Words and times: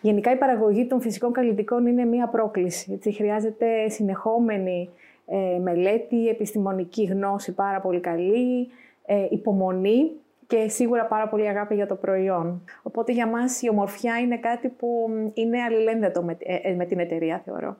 Γενικά 0.00 0.32
η 0.32 0.36
παραγωγή 0.36 0.86
των 0.86 1.00
φυσικών 1.00 1.32
καλλιτικών 1.32 1.86
είναι 1.86 2.04
μία 2.04 2.28
πρόκληση. 2.28 2.92
Έτσι, 2.92 3.12
χρειάζεται 3.12 3.88
συνεχόμενη 3.88 4.90
ε, 5.26 5.58
μελέτη, 5.58 6.28
επιστημονική 6.28 7.04
γνώση 7.04 7.52
πάρα 7.52 7.80
πολύ 7.80 8.00
καλή, 8.00 8.68
ε, 9.06 9.26
υπομονή 9.30 10.10
και 10.46 10.68
σίγουρα 10.68 11.04
πάρα 11.04 11.28
πολύ 11.28 11.48
αγάπη 11.48 11.74
για 11.74 11.86
το 11.86 11.94
προϊόν. 11.94 12.64
Οπότε 12.82 13.12
για 13.12 13.26
μας 13.26 13.62
η 13.62 13.68
ομορφιά 13.68 14.18
είναι 14.18 14.36
κάτι 14.36 14.68
που 14.68 15.10
είναι 15.34 15.62
αλληλένδετο 15.62 16.22
με, 16.22 16.36
ε, 16.40 16.74
με 16.74 16.84
την 16.84 16.98
εταιρεία, 16.98 17.42
θεωρώ. 17.44 17.76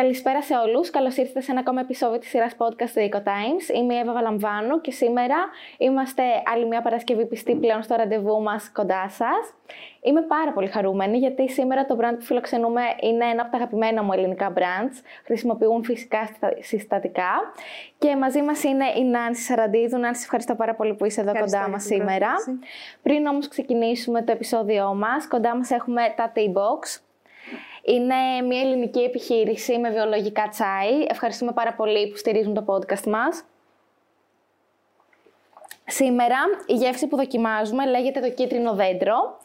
Καλησπέρα 0.00 0.42
σε 0.42 0.54
όλους. 0.56 0.90
Καλώς 0.90 1.16
ήρθατε 1.16 1.40
σε 1.40 1.50
ένα 1.50 1.60
ακόμα 1.60 1.80
επεισόδιο 1.80 2.18
της 2.18 2.28
σειράς 2.28 2.52
podcast 2.58 2.90
του 2.94 3.08
Eco 3.10 3.16
Times. 3.16 3.74
Είμαι 3.74 3.94
η 3.94 3.98
Εύα 3.98 4.12
Βαλαμβάνου 4.12 4.80
και 4.80 4.90
σήμερα 4.90 5.36
είμαστε 5.78 6.22
άλλη 6.54 6.66
μια 6.66 6.82
Παρασκευή 6.82 7.26
πιστή 7.26 7.54
πλέον 7.54 7.82
στο 7.82 7.94
ραντεβού 7.94 8.42
μας 8.42 8.70
κοντά 8.72 9.08
σας. 9.08 9.54
Είμαι 10.00 10.22
πάρα 10.22 10.52
πολύ 10.52 10.68
χαρούμενη 10.68 11.18
γιατί 11.18 11.50
σήμερα 11.50 11.86
το 11.86 11.96
brand 12.00 12.14
που 12.18 12.24
φιλοξενούμε 12.24 12.82
είναι 13.00 13.24
ένα 13.24 13.42
από 13.42 13.50
τα 13.50 13.56
αγαπημένα 13.56 14.02
μου 14.02 14.12
ελληνικά 14.12 14.52
brands. 14.56 15.02
Χρησιμοποιούν 15.24 15.84
φυσικά 15.84 16.28
συστατικά. 16.60 17.52
Και 17.98 18.16
μαζί 18.16 18.42
μας 18.42 18.64
είναι 18.64 18.84
η 18.96 19.04
Νάνση 19.04 19.42
Σαραντίδου. 19.42 19.98
Νάνση, 19.98 20.22
ευχαριστώ 20.22 20.54
πάρα 20.54 20.74
πολύ 20.74 20.94
που 20.94 21.04
είσαι 21.04 21.20
εδώ 21.20 21.32
κοντά 21.38 21.68
μας 21.68 21.82
σήμερα. 21.84 22.30
Πριν 23.02 23.26
όμως 23.26 23.48
ξεκινήσουμε 23.48 24.22
το 24.22 24.32
επεισόδιό 24.32 24.94
μας, 24.94 25.28
κοντά 25.28 25.56
μας 25.56 25.70
έχουμε 25.70 26.02
τα 26.16 26.32
Tea 26.34 26.52
Box 26.52 27.07
είναι 27.88 28.46
μια 28.46 28.60
ελληνική 28.60 29.00
επιχείρηση 29.00 29.78
με 29.78 29.90
βιολογικά 29.90 30.48
τσάι. 30.48 31.06
Ευχαριστούμε 31.08 31.52
πάρα 31.52 31.74
πολύ 31.74 32.08
που 32.08 32.16
στηρίζουν 32.16 32.54
το 32.54 32.64
podcast 32.66 33.06
μας. 33.06 33.44
Σήμερα 35.86 36.36
η 36.66 36.74
γεύση 36.74 37.06
που 37.06 37.16
δοκιμάζουμε 37.16 37.86
λέγεται 37.86 38.20
το 38.20 38.30
κίτρινο 38.30 38.74
δέντρο 38.74 39.38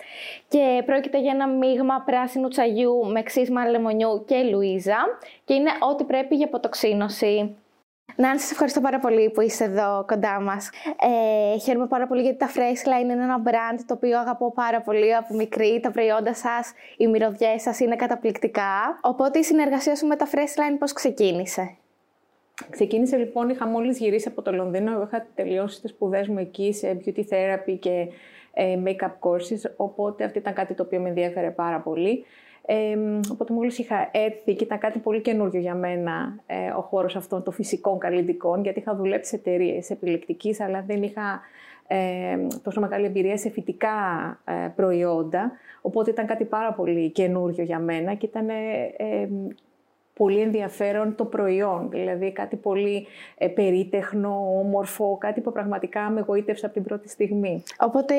και 0.47 0.83
πρόκειται 0.85 1.19
για 1.19 1.31
ένα 1.31 1.47
μείγμα 1.47 2.01
πράσινου 2.05 2.47
τσαγιού 2.47 3.05
με 3.05 3.23
ξύσμα 3.23 3.65
λεμονιού 3.69 4.23
και 4.27 4.43
λουίζα 4.43 4.97
και 5.45 5.53
είναι 5.53 5.71
ό,τι 5.91 6.03
πρέπει 6.03 6.35
για 6.35 6.45
αποτοξίνωση. 6.45 7.55
Να 8.15 8.39
σας 8.39 8.51
ευχαριστώ 8.51 8.81
πάρα 8.81 8.99
πολύ 8.99 9.29
που 9.29 9.41
είστε 9.41 9.63
εδώ 9.63 10.05
κοντά 10.07 10.39
μας. 10.41 10.69
Ε, 11.53 11.59
χαίρομαι 11.59 11.87
πάρα 11.87 12.07
πολύ 12.07 12.21
γιατί 12.21 12.37
τα 12.37 12.47
Freshline 12.47 13.03
είναι 13.03 13.13
ένα 13.13 13.41
brand 13.45 13.79
το 13.85 13.93
οποίο 13.93 14.19
αγαπώ 14.19 14.51
πάρα 14.51 14.81
πολύ 14.81 15.15
από 15.15 15.35
μικρή. 15.35 15.79
Τα 15.79 15.91
προϊόντα 15.91 16.33
σας, 16.33 16.73
οι 16.97 17.07
μυρωδιές 17.07 17.61
σας 17.61 17.79
είναι 17.79 17.95
καταπληκτικά. 17.95 18.99
Οπότε 19.01 19.39
η 19.39 19.43
συνεργασία 19.43 19.95
σου 19.95 20.07
με 20.07 20.15
τα 20.15 20.27
Freshline 20.31 20.75
πώς 20.79 20.93
ξεκίνησε; 20.93 21.77
Ξεκίνησε 22.69 23.17
λοιπόν, 23.17 23.49
είχα 23.49 23.67
μόλις 23.67 23.97
γυρίσει 23.97 24.27
από 24.27 24.41
το 24.41 24.51
Λονδίνο, 24.51 24.91
εγώ 24.91 25.03
είχα 25.03 25.27
τελειώσει 25.35 25.81
τις 25.81 25.91
σπουδές 25.91 26.27
μου 26.27 26.37
εκεί 26.37 26.73
σε 26.73 27.01
beauty 27.05 27.19
therapy 27.19 27.77
και 27.79 28.07
ε, 28.53 28.77
make-up 28.85 29.11
courses, 29.19 29.71
οπότε 29.75 30.23
αυτό 30.23 30.39
ήταν 30.39 30.53
κάτι 30.53 30.73
το 30.73 30.83
οποίο 30.83 30.99
με 30.99 31.09
ενδιαφέρε 31.09 31.49
πάρα 31.51 31.79
πολύ. 31.79 32.25
Ε, 32.65 32.97
οπότε 33.31 33.53
μόλις 33.53 33.77
είχα 33.77 34.09
έρθει 34.11 34.55
και 34.55 34.63
ήταν 34.63 34.79
κάτι 34.79 34.99
πολύ 34.99 35.21
καινούριο 35.21 35.59
για 35.59 35.75
μένα 35.75 36.35
ε, 36.45 36.69
ο 36.69 36.81
χώρος 36.81 37.15
αυτών 37.15 37.43
των 37.43 37.53
φυσικών 37.53 37.99
καλλιτικών, 37.99 38.63
γιατί 38.63 38.79
είχα 38.79 38.95
δουλέψει 38.95 39.29
σε 39.29 39.35
εταιρείες 39.35 39.89
επιλεκτικής, 39.89 40.59
αλλά 40.59 40.83
δεν 40.87 41.03
είχα 41.03 41.41
ε, 41.87 42.37
τόσο 42.63 42.79
μεγάλη 42.79 43.05
εμπειρία 43.05 43.37
σε 43.37 43.49
φυτικά 43.49 43.89
ε, 44.45 44.67
προϊόντα. 44.75 45.51
Οπότε 45.81 46.11
ήταν 46.11 46.25
κάτι 46.25 46.45
πάρα 46.45 46.73
πολύ 46.73 47.09
καινούριο 47.09 47.63
για 47.63 47.79
μένα 47.79 48.13
και 48.13 48.25
ήταν 48.25 48.47
πολύ 50.13 50.39
ενδιαφέρον 50.39 51.15
το 51.15 51.25
προϊόν, 51.25 51.89
δηλαδή 51.89 52.31
κάτι 52.31 52.55
πολύ 52.55 53.07
ε, 53.37 53.47
περίτεχνο, 53.47 54.59
όμορφο, 54.59 55.17
κάτι 55.19 55.41
που 55.41 55.51
πραγματικά 55.51 56.09
με 56.09 56.19
εγωίτευσε 56.19 56.65
από 56.65 56.73
την 56.73 56.83
πρώτη 56.83 57.09
στιγμή. 57.09 57.63
Οπότε 57.79 58.13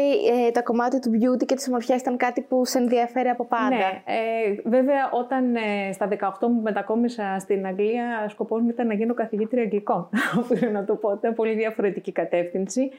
ε, 0.46 0.50
το 0.50 0.62
κομμάτι 0.62 0.98
του 0.98 1.10
beauty 1.10 1.44
και 1.46 1.54
της 1.54 1.68
ομορφιάς 1.68 2.00
ήταν 2.00 2.16
κάτι 2.16 2.40
που 2.40 2.64
σε 2.64 2.78
ενδιαφέρει 2.78 3.28
από 3.28 3.44
πάντα. 3.44 3.68
Ναι, 3.68 4.02
ε, 4.04 4.54
βέβαια 4.64 5.10
όταν 5.12 5.54
ε, 5.56 5.92
στα 5.92 6.08
18 6.40 6.48
μου 6.48 6.60
μετακόμισα 6.62 7.36
στην 7.38 7.66
Αγγλία, 7.66 8.26
σκοπός 8.28 8.60
μου 8.60 8.68
ήταν 8.68 8.86
να 8.86 8.94
γίνω 8.94 9.14
καθηγήτρια 9.14 9.62
αγγλικών, 9.62 10.08
οφείλω 10.40 10.70
να 10.70 10.84
το 10.84 10.94
πω, 10.94 11.12
ήταν 11.12 11.34
πολύ 11.34 11.54
διαφορετική 11.54 12.12
κατεύθυνση. 12.12 12.90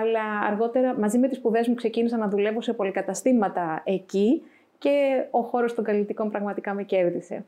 Αλλά 0.00 0.46
αργότερα 0.50 0.94
μαζί 0.94 1.18
με 1.18 1.28
τις 1.28 1.36
σπουδές 1.36 1.68
μου 1.68 1.74
ξεκίνησα 1.74 2.16
να 2.16 2.28
δουλεύω 2.28 2.60
σε 2.60 2.72
πολυκαταστήματα 2.72 3.82
εκεί 3.84 4.42
και 4.78 5.24
ο 5.30 5.40
χώρος 5.40 5.74
των 5.74 5.84
καλλιτικών 5.84 6.30
πραγματικά 6.30 6.74
με 6.74 6.82
κέρδισε. 6.82 7.44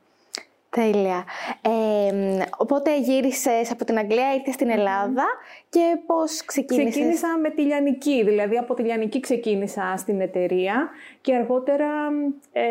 Τέλεια. 0.76 1.24
Ε, 1.62 2.44
οπότε 2.58 2.98
γύρισες 2.98 3.70
από 3.70 3.84
την 3.84 3.98
Αγγλία, 3.98 4.34
ήρθες 4.34 4.54
στην 4.54 4.70
Ελλάδα 4.70 5.24
και 5.68 5.98
πώς 6.06 6.44
ξεκίνησες; 6.44 6.90
Ξεκίνησα 6.90 7.38
με 7.42 7.50
τη 7.50 7.62
Λιανική, 7.62 8.24
δηλαδή 8.24 8.56
από 8.56 8.74
τη 8.74 8.82
Λιανική 8.82 9.20
ξεκίνησα 9.20 9.94
στην 9.96 10.20
εταιρεία 10.20 10.88
και 11.20 11.34
αργότερα 11.34 11.88
ε, 12.52 12.62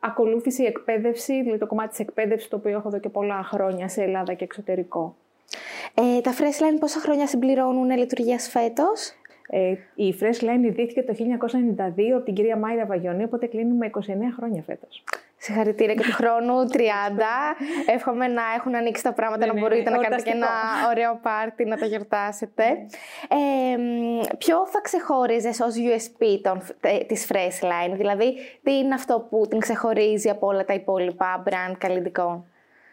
ακολούθησε 0.00 0.62
η 0.62 0.66
εκπαίδευση, 0.66 1.42
δηλαδή 1.42 1.58
το 1.58 1.66
κομμάτι 1.66 1.88
της 1.88 1.98
εκπαίδευσης 1.98 2.48
το 2.48 2.56
οποίο 2.56 2.76
έχω 2.76 2.88
εδώ 2.88 2.98
και 2.98 3.08
πολλά 3.08 3.42
χρόνια 3.42 3.88
σε 3.88 4.02
Ελλάδα 4.02 4.34
και 4.34 4.44
εξωτερικό. 4.44 5.16
Ε, 5.94 6.20
τα 6.20 6.32
Freshline 6.32 6.76
πόσα 6.80 7.00
χρόνια 7.00 7.26
συμπληρώνουν 7.26 7.90
λειτουργίας 7.90 8.48
φέτος; 8.48 9.12
Ε, 9.52 9.74
η 9.94 10.14
Freshline 10.20 10.64
ιδρύθηκε 10.64 11.02
το 11.02 11.12
1992 11.12 12.16
από 12.16 12.24
την 12.24 12.34
κυρία 12.34 12.56
Μάιρα 12.56 12.86
Βαγιονή, 12.86 13.24
οπότε 13.24 13.46
κλείνουμε 13.46 13.86
29 13.86 14.00
χρόνια 14.36 14.62
φέτος. 14.62 15.04
Συγχαρητήρια 15.42 15.94
και 15.94 16.02
του 16.02 16.12
χρόνου 16.12 16.54
30. 16.72 16.78
Εύχομαι 17.86 18.26
να 18.26 18.42
έχουν 18.56 18.74
ανοίξει 18.74 19.02
τα 19.02 19.12
πράγματα, 19.12 19.46
να 19.46 19.52
ναι, 19.52 19.60
μπορείτε 19.60 19.90
να 19.90 19.98
κάνετε 19.98 20.22
και 20.22 20.30
ένα 20.30 20.48
ωραίο 20.90 21.18
πάρτι 21.22 21.64
να 21.64 21.76
τα 21.76 21.86
γιορτάσετε. 21.86 22.64
Ε, 23.28 23.76
ποιο 24.38 24.66
θα 24.66 24.80
ξεχώριζες 24.80 25.60
ως 25.60 25.74
USP 25.74 26.38
των, 26.42 26.62
της 27.06 27.30
Freshline, 27.32 27.92
δηλαδή 27.92 28.34
τι 28.62 28.76
είναι 28.76 28.94
αυτό 28.94 29.26
που 29.30 29.46
την 29.48 29.58
ξεχωρίζει 29.58 30.28
από 30.28 30.46
όλα 30.46 30.64
τα 30.64 30.74
υπόλοιπα 30.74 31.42
brand 31.46 31.74
καλλιτικών. 31.78 32.44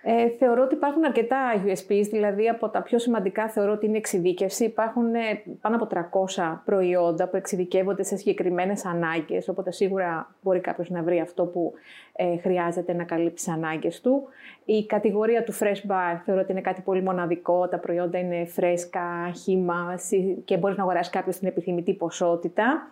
Ε, 0.10 0.30
θεωρώ 0.30 0.64
ότι 0.64 0.76
υπάρχουν 0.76 1.06
αρκετά 1.06 1.64
USPs, 1.66 2.08
δηλαδή 2.12 2.50
από 2.50 2.70
τα 2.70 2.82
πιο 2.82 3.00
σημαντικά 3.00 3.50
θεωρώ 3.50 3.72
ότι 3.72 3.86
είναι 3.86 3.98
εξειδίκευση. 3.98 4.64
Υπάρχουν 4.64 5.16
ε, 5.16 5.44
πάνω 5.62 5.76
από 5.76 5.88
300 6.36 6.60
προϊόντα 6.66 7.28
που 7.28 7.36
εξειδικεύονται 7.36 8.04
σε 8.04 8.16
συγκεκριμένες 8.16 8.86
ανάγκες, 8.86 9.48
οπότε 9.48 9.72
σίγουρα 9.72 10.36
μπορεί 10.42 10.60
κάποιος 10.60 10.90
να 10.90 11.04
βρει 11.04 11.20
αυτό 11.20 11.46
που 11.46 11.74
ε, 12.16 12.38
χρειάζεται 12.38 12.94
να 12.94 13.04
καλύψει 13.04 13.46
τις 13.46 13.48
ανάγκες 13.48 14.02
του. 14.02 14.24
Η 14.66 14.86
κατηγορία 14.86 15.44
του 15.44 15.54
Fresh 15.54 15.92
Bar 15.92 16.22
θεωρώ 16.26 16.42
ότι 16.42 16.52
είναι 16.52 16.62
κάτι 16.62 16.82
πολύ 16.82 17.02
μοναδικό. 17.02 17.68
Τα 17.68 17.80
προϊόντα 17.80 18.20
είναι 18.20 18.46
φρέσκα, 18.46 19.32
χύμα 19.44 20.00
και 20.46 20.58
μπορείς 20.58 20.78
να 20.78 20.84
αγοράσεις 20.84 21.12
κάποιος 21.12 21.38
την 21.38 21.48
επιθυμητή 21.48 21.94
ποσότητα. 21.94 22.92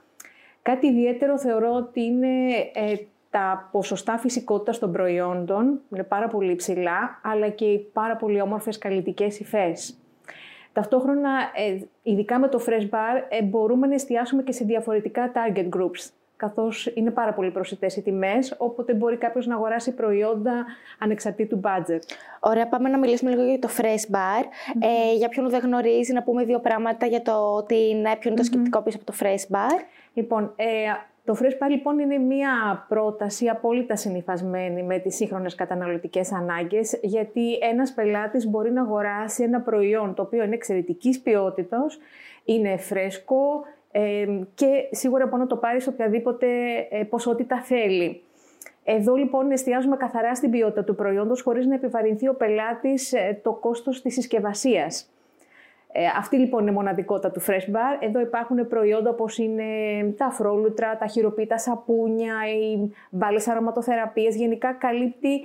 Κάτι 0.62 0.88
ιδιαίτερο 0.88 1.40
θεωρώ 1.40 1.74
ότι 1.74 2.02
είναι 2.02 2.47
ε, 2.74 2.96
τα 3.35 3.69
ποσοστά 3.72 4.18
φυσικότητας 4.18 4.79
των 4.79 4.91
προϊόντων 4.91 5.79
είναι 5.94 6.03
πάρα 6.03 6.28
πολύ 6.28 6.56
ψηλά, 6.56 7.19
αλλά 7.23 7.50
και 7.50 7.66
οι 7.66 7.79
πάρα 7.94 8.16
πολύ 8.16 8.41
όμορφες 8.41 8.78
καλλιτικές 8.78 9.40
υφές. 9.40 9.97
Ταυτόχρονα, 10.73 11.29
ε, 11.53 11.79
ειδικά 12.03 12.40
με 12.40 12.47
το 12.47 12.63
Fresh 12.68 12.90
Bar, 12.90 13.23
ε, 13.29 13.41
μπορούμε 13.41 13.88
να 13.88 13.94
εστιάσουμε 13.94 14.44
και 14.44 14.51
σε 14.51 14.63
διαφορετικά 14.66 15.31
target 15.31 15.69
groups, 15.78 16.09
καθώς 16.35 16.91
είναι 16.96 17.12
πάρα 17.12 17.34
πολύ 17.34 17.51
προσιτές 17.51 17.96
οι 17.96 18.01
τιμές, 18.01 18.56
οπότε 18.57 18.94
μπορεί 18.94 19.18
κάποιος 19.18 19.47
να 19.47 19.56
αγοράσει 19.56 19.94
προϊόντα 19.94 20.66
ανεξαρτήτου 21.00 21.59
budget. 21.63 22.02
Ωραία, 22.40 22.67
πάμε 22.67 22.90
να 22.90 22.97
μιλήσουμε 22.97 23.31
λίγο 23.31 23.44
για 23.44 23.59
το 23.59 23.69
Fresh 23.78 24.16
Bar. 24.16 24.44
Ε, 24.79 25.16
για 25.16 25.29
ποιον 25.29 25.50
δεν 25.50 25.59
γνωρίζει, 25.59 26.13
να 26.13 26.23
πούμε 26.23 26.44
δύο 26.44 26.59
πράγματα 26.59 27.06
για 27.06 27.22
το 27.22 27.63
τι 27.63 27.90
είναι, 27.90 28.16
ποιο 28.19 28.29
είναι 28.29 28.40
το 28.40 28.46
σκεπτικό 28.46 28.81
πίσω 28.81 28.97
από 29.02 29.06
το 29.06 29.13
Fresh 29.19 29.56
Bar. 29.56 29.79
Λοιπόν, 30.13 30.53
ε, 30.56 30.66
το 31.25 31.38
Fresh 31.41 31.63
Bar 31.63 31.69
λοιπόν 31.69 32.00
είναι 32.00 32.18
μια 32.18 32.86
πρόταση 32.88 33.47
απόλυτα 33.47 33.96
συνειφασμένη 33.96 34.84
με 34.84 35.00
τις 35.00 35.16
σύγχρονες 35.16 35.56
καταναλωτικές 35.56 36.31
ανάγκες 36.31 37.00
γιατί 37.02 37.53
ένας 37.53 37.94
πελάτης 37.94 38.47
μπορεί 38.47 38.72
να 38.72 38.82
αγοράσει 38.82 39.44
ένα 39.44 39.61
προϊόν 39.61 40.14
το 40.14 40.22
οποίο 40.22 40.44
είναι 40.44 40.55
εξαιρετικής 40.55 41.20
ποιότητας, 41.20 41.97
είναι 42.46 42.78
φρέσκο 42.78 43.64
και 44.55 44.88
σίγουρα 44.91 45.26
μπορεί 45.26 45.41
να 45.41 45.47
το 45.47 45.58
πάρει 45.58 45.82
σε 45.82 45.90
οποιαδήποτε 45.90 46.47
ε, 46.90 47.03
ποσότητα 47.03 47.61
θέλει. 47.61 48.22
Εδώ 48.84 49.16
λοιπόν 49.16 49.52
εστιάζουμε 49.52 49.97
καθαρά 49.97 50.35
στην 50.35 50.50
ποιότητα 50.50 50.84
του 50.84 50.96
προϊόντος 50.96 51.41
χωρίς 51.41 51.66
να 51.66 51.76
επιβαρυνθεί 51.76 52.28
ο 52.28 52.34
πελάτης 52.34 53.14
ε, 53.14 53.40
το 53.44 53.53
κόστος 53.53 54.02
της 54.02 54.14
συσκευασίας. 54.14 55.09
Ε, 55.97 56.06
αυτή 56.18 56.38
λοιπόν 56.38 56.62
είναι 56.62 56.72
η 56.72 56.74
μοναδικότητα 56.74 57.32
του 57.32 57.42
Fresh 57.42 57.76
Bar. 57.76 57.97
Εδώ 58.00 58.20
υπάρχουν 58.20 58.68
προϊόντα 58.68 59.09
όπως 59.09 59.38
είναι 59.38 59.64
τα 60.18 60.26
αφρόλουτρα, 60.26 60.97
τα 60.97 61.08
χειροποίητα 61.08 61.58
σαπούνια, 61.58 62.34
οι 62.47 62.92
μπάλες 63.09 63.47
αρωματοθεραπείες. 63.47 64.36
Γενικά 64.36 64.74
καλύπτει 64.74 65.42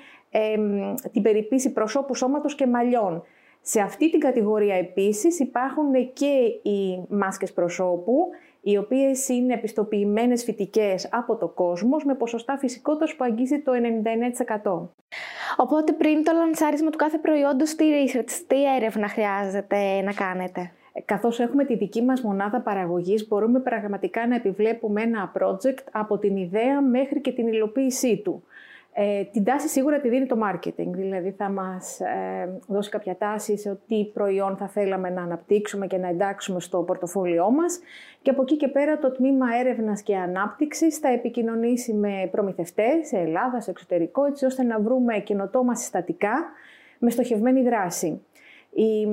την 1.13 1.23
περιποίηση 1.23 1.73
προσώπου, 1.73 2.15
σώματος 2.15 2.55
και 2.55 2.67
μαλλιών. 2.67 3.23
Σε 3.61 3.81
αυτή 3.81 4.11
την 4.11 4.21
κατηγορία 4.21 4.75
επίσης 4.75 5.41
υπάρχουν 5.41 6.13
και 6.13 6.69
οι 6.71 7.05
μάσκες 7.09 7.53
προσώπου, 7.53 8.29
οι 8.61 8.77
οποίες 8.77 9.29
είναι 9.29 9.55
επιστοποιημένες 9.55 10.45
φυτικές 10.45 11.09
από 11.13 11.37
το 11.37 11.49
κόσμος 11.49 12.05
με 12.05 12.15
ποσοστά 12.15 12.59
φυσικότητας 12.59 13.15
που 13.15 13.25
αγγίζει 13.25 13.61
το 13.61 13.73
99%. 13.73 14.89
Οπότε 15.57 15.93
πριν 15.93 16.25
το 16.25 16.33
λανσάρισμα 16.33 16.91
του 16.91 16.99
κάθε 16.99 17.19
προϊόντος, 17.19 17.75
τι 17.75 17.85
research, 17.91 18.31
τι 18.47 18.75
έρευνα 18.77 19.09
χρειάζεται 19.09 20.01
να 20.01 20.13
κάνετε; 20.13 20.73
Καθώς 21.05 21.41
έχουμε 21.41 21.65
τη 21.65 21.77
δική 21.77 22.03
μας 22.03 22.21
μονάδα 22.21 22.61
παραγωγής, 22.61 23.29
μπορούμε 23.29 23.61
πραγματικά 23.61 24.27
να 24.27 24.35
επιβλέπουμε 24.35 25.03
ένα 25.03 25.33
project 25.39 25.85
από 25.93 26.19
την 26.19 26.37
ιδέα 26.37 26.81
μέχρι 26.81 27.21
και 27.21 27.33
την 27.33 27.47
υλοποίησή 27.47 28.17
του. 28.25 28.43
Ε, 28.93 29.25
την 29.25 29.45
τάση 29.45 29.69
σίγουρα 29.69 30.01
τη 30.01 30.09
δίνει 30.09 30.27
το 30.27 30.37
marketing, 30.45 30.89
δηλαδή 30.89 31.31
θα 31.31 31.49
μας 31.51 32.01
ε, 32.01 32.61
δώσει 32.67 32.91
κάποια 32.91 33.17
τάση 33.17 33.59
σε 33.59 33.81
τι 33.87 34.05
προϊόν 34.05 34.57
θα 34.57 34.69
θέλαμε 34.69 35.11
να 35.11 35.23
αναπτύξουμε 35.23 35.87
και 35.87 35.97
να 35.97 36.09
εντάξουμε 36.09 36.61
στο 36.61 36.83
πορτοφόλιό 36.83 37.51
μας. 37.51 37.81
Και 38.23 38.31
από 38.31 38.43
εκεί 38.43 38.57
και 38.57 38.69
πέρα 38.69 38.99
το 38.99 39.11
τμήμα 39.11 39.47
έρευνας 39.61 40.03
και 40.03 40.17
ανάπτυξης 40.17 40.99
θα 40.99 41.09
επικοινωνήσει 41.09 41.93
με 41.93 42.29
προμηθευτές 42.31 43.07
σε 43.07 43.17
Ελλάδα, 43.17 43.61
σε 43.61 43.71
εξωτερικό, 43.71 44.25
έτσι 44.25 44.45
ώστε 44.45 44.63
να 44.63 44.81
βρούμε 44.81 45.19
καινοτόμα 45.19 45.75
συστατικά 45.75 46.45
με 46.99 47.11
στοχευμένη 47.11 47.63
δράση. 47.63 48.21
Η, 48.71 49.09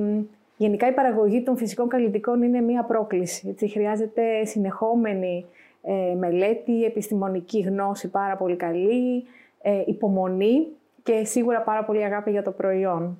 γενικά 0.56 0.88
η 0.88 0.92
παραγωγή 0.92 1.42
των 1.42 1.56
φυσικών 1.56 1.88
καλλιτικών 1.88 2.42
είναι 2.42 2.60
μία 2.60 2.84
πρόκληση, 2.84 3.48
έτσι, 3.48 3.68
χρειάζεται 3.68 4.44
συνεχόμενη 4.44 5.46
ε, 5.82 6.14
μελέτη, 6.14 6.84
επιστημονική 6.84 7.60
γνώση 7.60 8.10
πάρα 8.10 8.36
πολύ 8.36 8.56
καλή, 8.56 9.24
ε, 9.62 9.82
υπομονή 9.86 10.66
και 11.02 11.24
σίγουρα 11.24 11.60
πάρα 11.60 11.84
πολύ 11.84 12.04
αγάπη 12.04 12.30
για 12.30 12.42
το 12.42 12.50
προϊόν. 12.50 13.18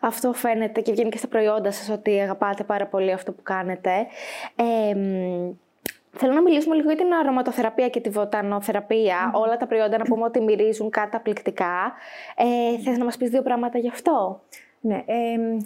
Αυτό 0.00 0.32
φαίνεται 0.32 0.80
και 0.80 0.92
βγαίνει 0.92 1.10
και 1.10 1.18
στα 1.18 1.28
προϊόντα 1.28 1.70
σας 1.70 1.88
ότι 1.88 2.20
αγαπάτε 2.20 2.64
πάρα 2.64 2.86
πολύ 2.86 3.12
αυτό 3.12 3.32
που 3.32 3.42
κάνετε. 3.42 3.90
Ε, 4.56 4.96
Θέλω 6.16 6.32
να 6.32 6.42
μιλήσουμε 6.42 6.74
λίγο 6.74 6.88
για 6.88 6.96
την 6.96 7.12
αρωματοθεραπεία 7.12 7.88
και 7.88 8.00
τη 8.00 8.10
βοτανοθεραπεία. 8.10 9.30
Όλα 9.34 9.56
τα 9.56 9.66
προϊόντα 9.66 9.98
να 9.98 10.04
πούμε 10.04 10.24
ότι 10.24 10.40
μυρίζουν 10.40 10.90
καταπληκτικά. 10.90 11.92
Ε, 12.36 12.78
θες 12.82 12.98
να 12.98 13.04
μας 13.04 13.16
πεις 13.16 13.30
δύο 13.30 13.42
πράγματα 13.42 13.78
γι' 13.78 13.88
αυτό; 13.88 14.40
Ναι. 14.80 15.04
Ε, 15.06 15.58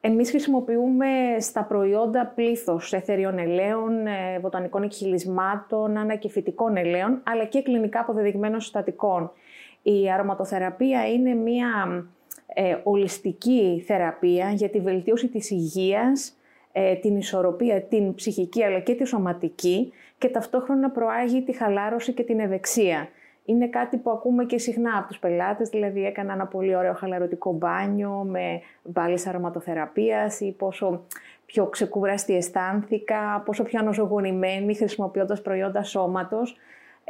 εμείς 0.00 0.30
χρησιμοποιούμε 0.30 1.06
στα 1.38 1.64
προϊόντα 1.64 2.32
πλήθος 2.34 2.92
εθεριών 2.92 3.38
ελαίων, 3.38 4.06
ε, 4.06 4.38
βοτανικών 4.40 4.82
εκχυλισμάτων, 4.82 5.96
ανακεφητικών 5.96 6.76
ελαίων, 6.76 7.20
αλλά 7.24 7.44
και 7.44 7.62
κλινικά 7.62 8.00
αποδεδειγμένων 8.00 8.60
συστατικών. 8.60 9.30
Η 9.82 10.10
αρωματοθεραπεία 10.10 11.08
είναι 11.08 11.34
μια 11.34 12.04
ε, 12.46 12.76
ολιστική 12.82 13.82
θεραπεία 13.86 14.50
για 14.50 14.68
τη 14.68 14.80
βελτίωση 14.80 15.28
της 15.28 15.50
υγείας, 15.50 16.36
ε, 16.72 16.94
την 16.94 17.16
ισορροπία, 17.16 17.82
την 17.82 18.14
ψυχική 18.14 18.64
αλλά 18.64 18.80
και 18.80 18.94
τη 18.94 19.04
σωματική 19.04 19.92
και 20.18 20.28
ταυτόχρονα 20.28 20.90
προάγει 20.90 21.42
τη 21.42 21.52
χαλάρωση 21.52 22.12
και 22.12 22.22
την 22.22 22.40
ευεξία. 22.40 23.08
Είναι 23.44 23.68
κάτι 23.68 23.96
που 23.96 24.10
ακούμε 24.10 24.44
και 24.44 24.58
συχνά 24.58 24.98
από 24.98 25.08
τους 25.08 25.18
πελάτες, 25.18 25.68
δηλαδή 25.68 26.04
έκανα 26.04 26.32
ένα 26.32 26.46
πολύ 26.46 26.76
ωραίο 26.76 26.92
χαλαρωτικό 26.92 27.52
μπάνιο 27.52 28.26
με 28.28 28.60
μπάλες 28.82 29.26
αρωματοθεραπείας 29.26 30.40
ή 30.40 30.54
πόσο 30.58 31.04
πιο 31.46 31.66
ξεκουραστή 31.66 32.34
αισθάνθηκα, 32.34 33.42
πόσο 33.44 33.62
πιο 33.62 33.78
ανοσογονημένη 33.78 34.76
χρησιμοποιώντας 34.76 35.42
προϊόντα 35.42 35.82
σώματος. 35.82 36.56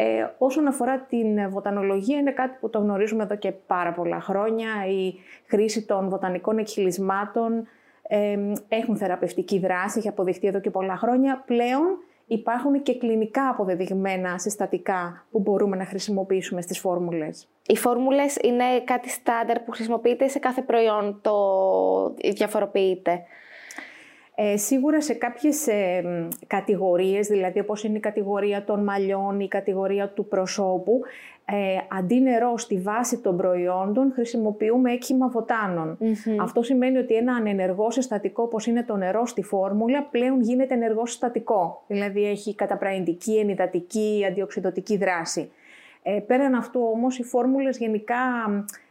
Ε, 0.00 0.26
όσον 0.38 0.66
αφορά 0.66 0.98
την 0.98 1.50
βοτανολογία, 1.50 2.18
είναι 2.18 2.30
κάτι 2.30 2.56
που 2.60 2.70
το 2.70 2.78
γνωρίζουμε 2.78 3.22
εδώ 3.22 3.36
και 3.36 3.52
πάρα 3.52 3.92
πολλά 3.92 4.20
χρόνια. 4.20 4.68
Η 4.88 5.14
χρήση 5.46 5.86
των 5.86 6.08
βοτανικών 6.08 6.58
εκχυλισμάτων 6.58 7.66
ε, 8.02 8.38
έχουν 8.68 8.96
θεραπευτική 8.96 9.58
δράση, 9.58 9.98
έχει 9.98 10.08
αποδειχτεί 10.08 10.46
εδώ 10.46 10.60
και 10.60 10.70
πολλά 10.70 10.96
χρόνια. 10.96 11.42
Πλέον 11.46 11.86
υπάρχουν 12.26 12.82
και 12.82 12.98
κλινικά 12.98 13.48
αποδεδειγμένα 13.48 14.38
συστατικά 14.38 15.26
που 15.30 15.38
μπορούμε 15.40 15.76
να 15.76 15.84
χρησιμοποιήσουμε 15.84 16.60
στις 16.60 16.78
φόρμουλες. 16.78 17.48
Οι 17.66 17.76
φόρμουλες 17.76 18.36
είναι 18.36 18.64
κάτι 18.84 19.08
στάνταρ 19.08 19.60
που 19.60 19.70
χρησιμοποιείται 19.70 20.28
σε 20.28 20.38
κάθε 20.38 20.62
προϊόν, 20.62 21.18
το 21.22 21.34
διαφοροποιείται. 22.32 23.22
Ε, 24.40 24.56
σίγουρα 24.56 25.00
σε 25.00 25.14
κάποιες 25.14 25.66
ε, 25.66 26.02
κατηγορίες, 26.46 27.26
δηλαδή 27.26 27.60
όπως 27.60 27.84
είναι 27.84 27.96
η 27.96 28.00
κατηγορία 28.00 28.64
των 28.64 28.84
μαλλιών, 28.84 29.40
η 29.40 29.48
κατηγορία 29.48 30.08
του 30.08 30.26
προσώπου, 30.26 31.00
ε, 31.44 31.96
αντί 31.98 32.20
νερό 32.20 32.58
στη 32.58 32.78
βάση 32.78 33.18
των 33.18 33.36
προϊόντων 33.36 34.12
χρησιμοποιούμε 34.12 34.92
έκχυμα 34.92 35.30
Αυτό 36.40 36.62
σημαίνει 36.62 36.98
ότι 36.98 37.14
ένα 37.14 37.34
ανενεργό 37.34 37.90
συστατικό 37.90 38.42
όπως 38.42 38.66
είναι 38.66 38.82
το 38.82 38.96
νερό 38.96 39.26
στη 39.26 39.42
φόρμουλα 39.42 40.02
πλέον 40.02 40.40
γίνεται 40.40 40.74
ενεργό 40.74 41.06
συστατικό. 41.06 41.82
Δηλαδή 41.86 42.24
έχει 42.24 42.54
καταπραγητική, 42.54 43.38
ενυδατική, 43.38 44.24
αντιοξυδοτική 44.28 44.96
δράση. 44.96 45.50
Ε, 46.02 46.20
πέραν 46.26 46.54
αυτού 46.54 46.80
όμως 46.92 47.18
οι 47.18 47.22
φόρμουλες 47.22 47.78
γενικά, 47.78 48.16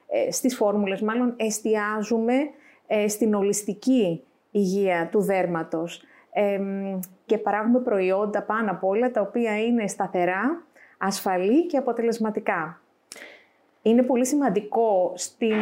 ε, 0.08 0.32
στις 0.32 0.56
φόρμουλες 0.56 1.02
μάλλον 1.02 1.34
εστιάζουμε 1.38 2.34
ε, 2.88 3.08
στην 3.08 3.34
ολιστική 3.34 4.22
υγεία 4.52 5.08
του 5.12 5.22
δέρματος 5.22 6.04
και 7.26 7.38
παράγουμε 7.38 7.80
προϊόντα 7.80 8.42
πάνω 8.42 8.72
απ' 8.72 8.84
όλα 8.84 9.12
τα 9.12 9.22
οποία 9.22 9.64
είναι 9.64 9.88
σταθερά, 9.88 10.64
ασφαλή 10.98 11.66
και 11.66 11.78
αποτελεσματικά. 11.78 12.82
Είναι 13.82 14.04
πολύ 14.04 14.26
σημαντικό 14.26 15.14
στην, 15.16 15.56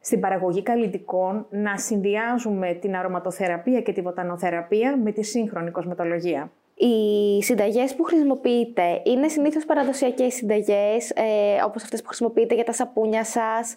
στην 0.00 0.20
παραγωγή 0.20 0.62
καλλιτικών 0.62 1.46
να 1.50 1.78
συνδυάζουμε 1.78 2.72
την 2.72 2.96
αρωματοθεραπεία 2.96 3.80
και 3.80 3.92
τη 3.92 4.00
βοτανοθεραπεία 4.00 4.96
με 4.96 5.12
τη 5.12 5.22
σύγχρονη 5.22 5.70
κοσμετολογία. 5.70 6.50
Οι 6.78 7.42
συνταγές 7.42 7.94
που 7.94 8.02
χρησιμοποιείτε 8.02 9.02
είναι 9.04 9.28
συνήθως 9.28 9.64
παραδοσιακές 9.64 10.34
συνταγές, 10.34 11.10
ε, 11.10 11.62
όπως 11.64 11.82
αυτές 11.82 12.00
που 12.00 12.06
χρησιμοποιείτε 12.06 12.54
για 12.54 12.64
τα 12.64 12.72
σαπούνια 12.72 13.24
σας. 13.24 13.76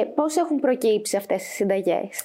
Ε, 0.00 0.04
πώς 0.04 0.36
έχουν 0.36 0.60
προκύψει 0.60 1.16
αυτές 1.16 1.46
οι 1.46 1.50
συνταγές; 1.50 2.22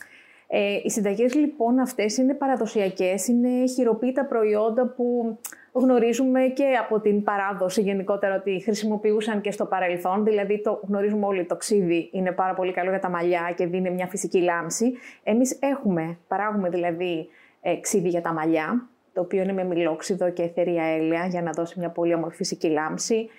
Ε, 0.49 0.79
οι 0.83 0.89
συνταγές 0.89 1.35
λοιπόν 1.35 1.79
αυτές 1.79 2.17
είναι 2.17 2.33
παραδοσιακές, 2.33 3.27
είναι 3.27 3.67
χειροποίητα 3.67 4.25
προϊόντα 4.25 4.85
που 4.87 5.37
γνωρίζουμε 5.71 6.41
και 6.41 6.65
από 6.79 6.99
την 6.99 7.23
παράδοση 7.23 7.81
γενικότερα 7.81 8.35
ότι 8.35 8.61
χρησιμοποιούσαν 8.63 9.41
και 9.41 9.51
στο 9.51 9.65
παρελθόν. 9.65 10.23
Δηλαδή, 10.23 10.61
το 10.61 10.81
γνωρίζουμε 10.87 11.25
όλοι 11.25 11.45
το 11.45 11.55
ξύδι 11.55 12.09
είναι 12.11 12.31
πάρα 12.31 12.53
πολύ 12.53 12.71
καλό 12.71 12.89
για 12.89 12.99
τα 12.99 13.09
μαλλιά 13.09 13.53
και 13.55 13.65
δίνει 13.65 13.89
μια 13.89 14.07
φυσική 14.07 14.41
λάμψη. 14.41 14.93
Εμείς 15.23 15.57
έχουμε, 15.61 16.17
παράγουμε 16.27 16.69
δηλαδή 16.69 17.29
ε, 17.61 17.75
ξύδι 17.75 18.09
για 18.09 18.21
τα 18.21 18.33
μαλλιά, 18.33 18.87
το 19.13 19.21
οποίο 19.21 19.41
είναι 19.41 19.53
με 19.53 19.63
μιλόξιδο 19.63 20.29
και 20.29 20.43
εθερία 20.43 20.83
έλαια 20.83 21.25
για 21.25 21.41
να 21.41 21.51
δώσει 21.51 21.79
μια 21.79 21.89
πολύ 21.89 22.13
όμορφη 22.13 22.35
φυσική 22.35 22.67
λάμψη. 22.67 23.29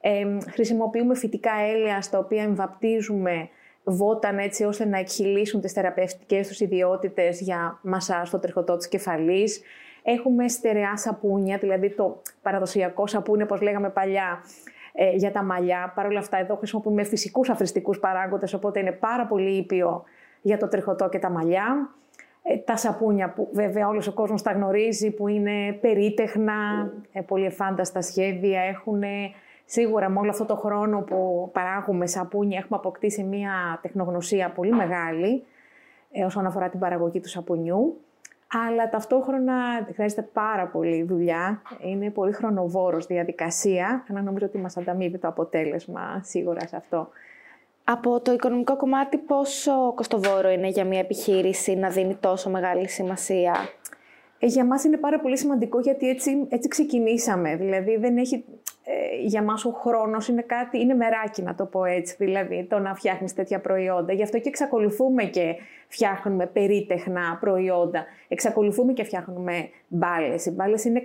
Ε, 0.00 0.24
χρησιμοποιούμε 0.50 1.14
φυτικά 1.14 1.52
έλαια 1.74 2.00
στα 2.02 2.18
οποία 2.18 2.42
εμβαπτίζουμε 2.42 3.48
βόταν 3.88 4.38
έτσι 4.38 4.64
ώστε 4.64 4.84
να 4.86 4.98
εκχυλήσουν 4.98 5.60
τις 5.60 5.72
θεραπευτικές 5.72 6.48
τους 6.48 6.60
ιδιότητες 6.60 7.40
για 7.40 7.78
μασά 7.82 8.24
στο 8.24 8.38
τριχωτό 8.38 8.76
της 8.76 8.88
κεφαλής. 8.88 9.60
Έχουμε 10.02 10.48
στερεά 10.48 10.96
σαπούνια, 10.96 11.58
δηλαδή 11.58 11.90
το 11.90 12.22
παραδοσιακό 12.42 13.06
σαπούνι, 13.06 13.42
όπως 13.42 13.60
λέγαμε 13.60 13.90
παλιά, 13.90 14.44
ε, 14.92 15.10
για 15.10 15.32
τα 15.32 15.42
μαλλιά. 15.42 15.92
Παρ' 15.94 16.06
όλα 16.06 16.18
αυτά, 16.18 16.38
εδώ 16.38 16.56
χρησιμοποιούμε 16.56 17.04
φυσικούς 17.04 17.48
αφριστικούς 17.48 17.98
παράγοντες, 17.98 18.54
οπότε 18.54 18.80
είναι 18.80 18.92
πάρα 18.92 19.26
πολύ 19.26 19.56
ήπιο 19.56 20.04
για 20.42 20.58
το 20.58 20.68
τριχωτό 20.68 21.08
και 21.08 21.18
τα 21.18 21.30
μαλλιά. 21.30 21.90
Ε, 22.42 22.56
τα 22.56 22.76
σαπούνια 22.76 23.30
που 23.30 23.48
βέβαια 23.52 23.88
όλος 23.88 24.06
ο 24.06 24.12
κόσμος 24.12 24.42
τα 24.42 24.52
γνωρίζει, 24.52 25.10
που 25.10 25.28
είναι 25.28 25.72
περίτεχνα, 25.80 26.54
ε, 27.12 27.20
πολύ 27.20 27.44
εφάνταστα 27.44 28.02
σχέδια, 28.02 28.60
έχουν 28.60 29.02
Σίγουρα 29.70 30.08
με 30.08 30.18
όλο 30.18 30.30
αυτό 30.30 30.44
το 30.44 30.56
χρόνο 30.56 31.00
που 31.00 31.50
παράγουμε 31.52 32.06
σαπούνια 32.06 32.58
έχουμε 32.58 32.78
αποκτήσει 32.78 33.22
μια 33.22 33.78
τεχνογνωσία 33.82 34.50
πολύ 34.50 34.72
μεγάλη 34.72 35.44
ε, 36.10 36.24
όσον 36.24 36.46
αφορά 36.46 36.68
την 36.68 36.80
παραγωγή 36.80 37.20
του 37.20 37.28
σαπουνιού. 37.28 38.00
Αλλά 38.68 38.88
ταυτόχρονα 38.88 39.54
χρειάζεται 39.94 40.22
πάρα 40.22 40.66
πολύ 40.66 41.02
δουλειά. 41.02 41.62
Είναι 41.80 42.10
πολύ 42.10 42.32
χρονοβόρος 42.32 43.06
διαδικασία, 43.06 44.04
αλλά 44.10 44.22
νομίζω 44.22 44.46
ότι 44.46 44.58
μας 44.58 44.76
ανταμείβει 44.76 45.18
το 45.18 45.28
αποτέλεσμα 45.28 46.20
σίγουρα 46.24 46.66
σε 46.66 46.76
αυτό. 46.76 47.08
Από 47.84 48.20
το 48.20 48.32
οικονομικό 48.32 48.76
κομμάτι, 48.76 49.16
πόσο 49.16 49.92
κοστοβόρο 49.94 50.48
είναι 50.50 50.68
για 50.68 50.84
μια 50.84 50.98
επιχείρηση 50.98 51.74
να 51.74 51.88
δίνει 51.88 52.14
τόσο 52.14 52.50
μεγάλη 52.50 52.88
σημασία; 52.88 53.54
Ε, 54.38 54.46
για 54.46 54.64
μας 54.64 54.84
είναι 54.84 54.96
πάρα 54.96 55.20
πολύ 55.20 55.38
σημαντικό 55.38 55.80
γιατί 55.80 56.08
έτσι, 56.08 56.46
έτσι 56.48 56.68
ξεκινήσαμε. 56.68 57.56
Δηλαδή 57.56 57.96
δεν 57.96 58.16
έχει, 58.16 58.34
ε, 58.34 58.40
για 59.24 59.42
μας 59.42 59.64
ο 59.64 59.70
χρόνος 59.70 60.28
είναι 60.28 60.42
κάτι, 60.42 60.80
είναι 60.80 60.94
μεράκι 60.94 61.42
να 61.42 61.54
το 61.54 61.64
πω 61.64 61.84
έτσι, 61.84 62.14
δηλαδή 62.18 62.66
το 62.70 62.78
να 62.78 62.94
φτιάχνεις 62.94 63.34
τέτοια 63.34 63.60
προϊόντα. 63.60 64.12
Γι' 64.12 64.22
αυτό 64.22 64.38
και 64.38 64.48
εξακολουθούμε 64.48 65.24
και 65.24 65.54
φτιάχνουμε 65.88 66.46
περίτεχνα 66.46 67.38
προϊόντα. 67.40 68.04
Εξακολουθούμε 68.28 68.92
και 68.92 69.04
φτιάχνουμε 69.04 69.68
μπάλες. 69.88 70.46
Οι 70.46 70.50
μπάλες 70.50 70.84
είναι 70.84 71.02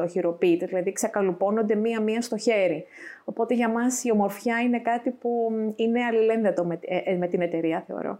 100% 0.00 0.08
χειροποίητες, 0.10 0.68
δηλαδή 0.68 0.92
ξεκαλουπώνονται 0.92 1.74
μία-μία 1.74 2.20
στο 2.20 2.36
χέρι. 2.36 2.84
Οπότε 3.24 3.54
για 3.54 3.68
μας 3.68 4.04
η 4.04 4.10
ομορφιά 4.10 4.60
είναι 4.60 4.80
κάτι 4.80 5.10
που 5.10 5.52
είναι 5.76 6.04
αλληλένδετο 6.04 6.64
με, 6.64 6.78
ε, 6.80 7.12
ε, 7.12 7.16
με 7.16 7.26
την 7.26 7.40
εταιρεία, 7.40 7.84
θεωρώ. 7.86 8.18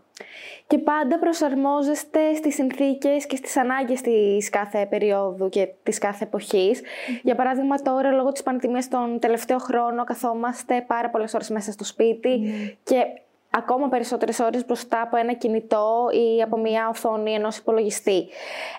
Και 0.66 0.78
πάντα 0.78 1.18
προσαρμόζεστε 1.18 2.34
στις 2.34 2.54
συνθήκες 2.54 3.26
και 3.26 3.36
στις 3.36 3.56
ανάγκες 3.56 4.00
της 4.00 4.50
κάθε 4.50 4.86
περίοδου 4.86 5.48
και 5.48 5.68
της 5.82 5.98
κάθε 5.98 6.24
εποχής. 6.24 6.82
Για 7.22 7.34
παράδειγμα 7.34 7.76
τώρα 7.76 8.10
λόγω 8.10 8.32
της 8.32 8.42
πανδημίας 8.42 8.84
στον 8.84 9.18
τελευταίο 9.18 9.58
χρόνο 9.58 10.04
καθόμαστε 10.04 10.84
πάρα 10.86 11.10
πολλές 11.10 11.34
ώρες 11.34 11.50
μέσα 11.50 11.72
στο 11.72 11.84
σπίτι 11.84 12.38
ναι. 12.38 12.74
και 12.82 13.04
ακόμα 13.50 13.88
περισσότερες 13.88 14.38
ώρες 14.38 14.66
μπροστά 14.66 15.00
από 15.00 15.16
ένα 15.16 15.32
κινητό 15.32 16.08
ή 16.12 16.42
από 16.42 16.56
μια 16.58 16.88
οθόνη 16.88 17.32
ενός 17.32 17.56
υπολογιστή. 17.56 18.28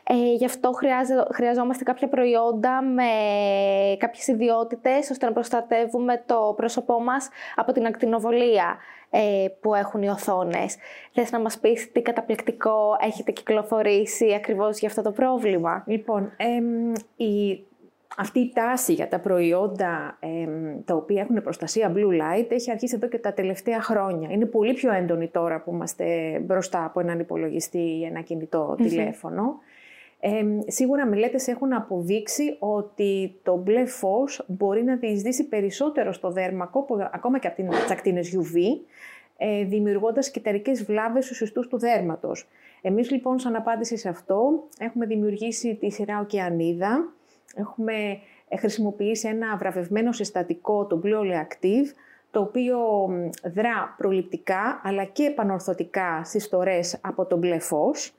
Ε, 0.03 0.33
γι' 0.33 0.45
αυτό 0.45 0.71
χρειαζόμαστε 1.33 1.83
κάποια 1.83 2.07
προϊόντα 2.07 2.81
με 2.81 3.03
κάποιες 3.97 4.27
ιδιότητες 4.27 5.09
ώστε 5.09 5.25
να 5.25 5.31
προστατεύουμε 5.31 6.23
το 6.25 6.53
πρόσωπό 6.55 7.01
μας 7.01 7.29
από 7.55 7.71
την 7.71 7.85
ακτινοβολία 7.85 8.77
ε, 9.09 9.45
που 9.61 9.75
έχουν 9.75 10.01
οι 10.01 10.09
οθόνες. 10.09 10.77
Θες 11.13 11.31
να 11.31 11.39
μας 11.39 11.59
πεις 11.59 11.91
τι 11.91 12.01
καταπληκτικό 12.01 12.97
έχετε 13.01 13.31
κυκλοφορήσει 13.31 14.33
ακριβώς 14.33 14.79
για 14.79 14.87
αυτό 14.87 15.01
το 15.01 15.11
πρόβλημα; 15.11 15.83
Λοιπόν, 15.87 16.31
η 17.15 17.65
αυτή 18.19 18.39
η 18.39 18.51
τάση 18.53 18.93
για 18.93 19.07
τα 19.07 19.19
προϊόντα 19.19 20.19
τα 20.85 20.95
οποία 20.95 21.21
έχουν 21.21 21.41
προστασία 21.41 21.93
blue 21.95 22.21
light 22.21 22.45
έχει 22.49 22.71
αρχίσει 22.71 22.95
εδώ 22.95 23.07
και 23.07 23.17
τα 23.17 23.33
τελευταία 23.33 23.81
χρόνια. 23.81 24.29
Είναι 24.31 24.45
πολύ 24.45 24.73
πιο 24.73 24.93
έντονη 24.93 25.27
τώρα 25.27 25.61
που 25.61 25.71
είμαστε 25.73 26.39
μπροστά 26.45 26.85
από 26.85 26.99
έναν 26.99 27.19
υπολογιστή 27.19 27.77
ή 27.77 28.03
ένα 28.03 28.23
τηλέφωνο. 28.75 29.59
Ε, 30.19 30.43
σίγουρα 30.67 31.05
μελέτες 31.05 31.47
έχουν 31.47 31.73
αποδείξει 31.73 32.55
ότι 32.59 33.39
το 33.43 33.55
μπλε 33.55 33.85
φως 33.85 34.45
μπορεί 34.47 34.83
να 34.83 34.95
διεισδύσει 34.95 35.47
περισσότερο 35.47 36.11
στο 36.11 36.31
δέρμα 36.31 36.71
ακόμα 37.11 37.39
και 37.39 37.47
από 37.47 37.71
τις 37.71 37.91
ακτίνες 37.91 38.37
UV, 38.37 38.57
ε, 39.37 39.63
δημιουργώντας 39.63 40.31
κυταρικές 40.31 40.83
βλάβες 40.83 41.25
στους 41.25 41.41
ιστούς 41.41 41.67
του 41.67 41.79
δέρματος. 41.79 42.47
Εμείς 42.81 43.11
λοιπόν 43.11 43.39
σαν 43.39 43.55
απάντηση 43.55 43.97
σε 43.97 44.09
αυτό 44.09 44.67
έχουμε 44.79 45.05
δημιουργήσει 45.05 45.75
τη 45.75 45.91
σειρά 45.91 46.19
Οκεανίδα, 46.19 47.13
Έχουμε 47.57 47.93
ε, 48.47 48.57
χρησιμοποιήσει 48.57 49.27
ένα 49.27 49.57
βραβευμένο 49.57 50.11
συστατικό, 50.11 50.85
το 50.85 51.01
Blue 51.03 51.43
Active, 51.43 51.85
το 52.31 52.39
οποίο 52.39 52.79
δρά 53.43 53.95
προληπτικά 53.97 54.81
αλλά 54.83 55.03
και 55.03 55.23
επανορθωτικά 55.23 56.21
στις 56.23 56.43
στορές 56.43 56.97
από 57.01 57.25
το 57.25 57.37
μπλε 57.37 57.59
φως. 57.59 58.15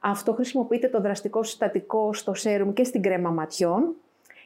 Αυτό 0.00 0.32
χρησιμοποιείται 0.32 0.88
το 0.88 1.00
δραστικό 1.00 1.42
συστατικό 1.42 2.12
στο 2.12 2.34
σέρουμ 2.34 2.72
και 2.72 2.84
στην 2.84 3.02
κρέμα 3.02 3.30
ματιών. 3.30 3.94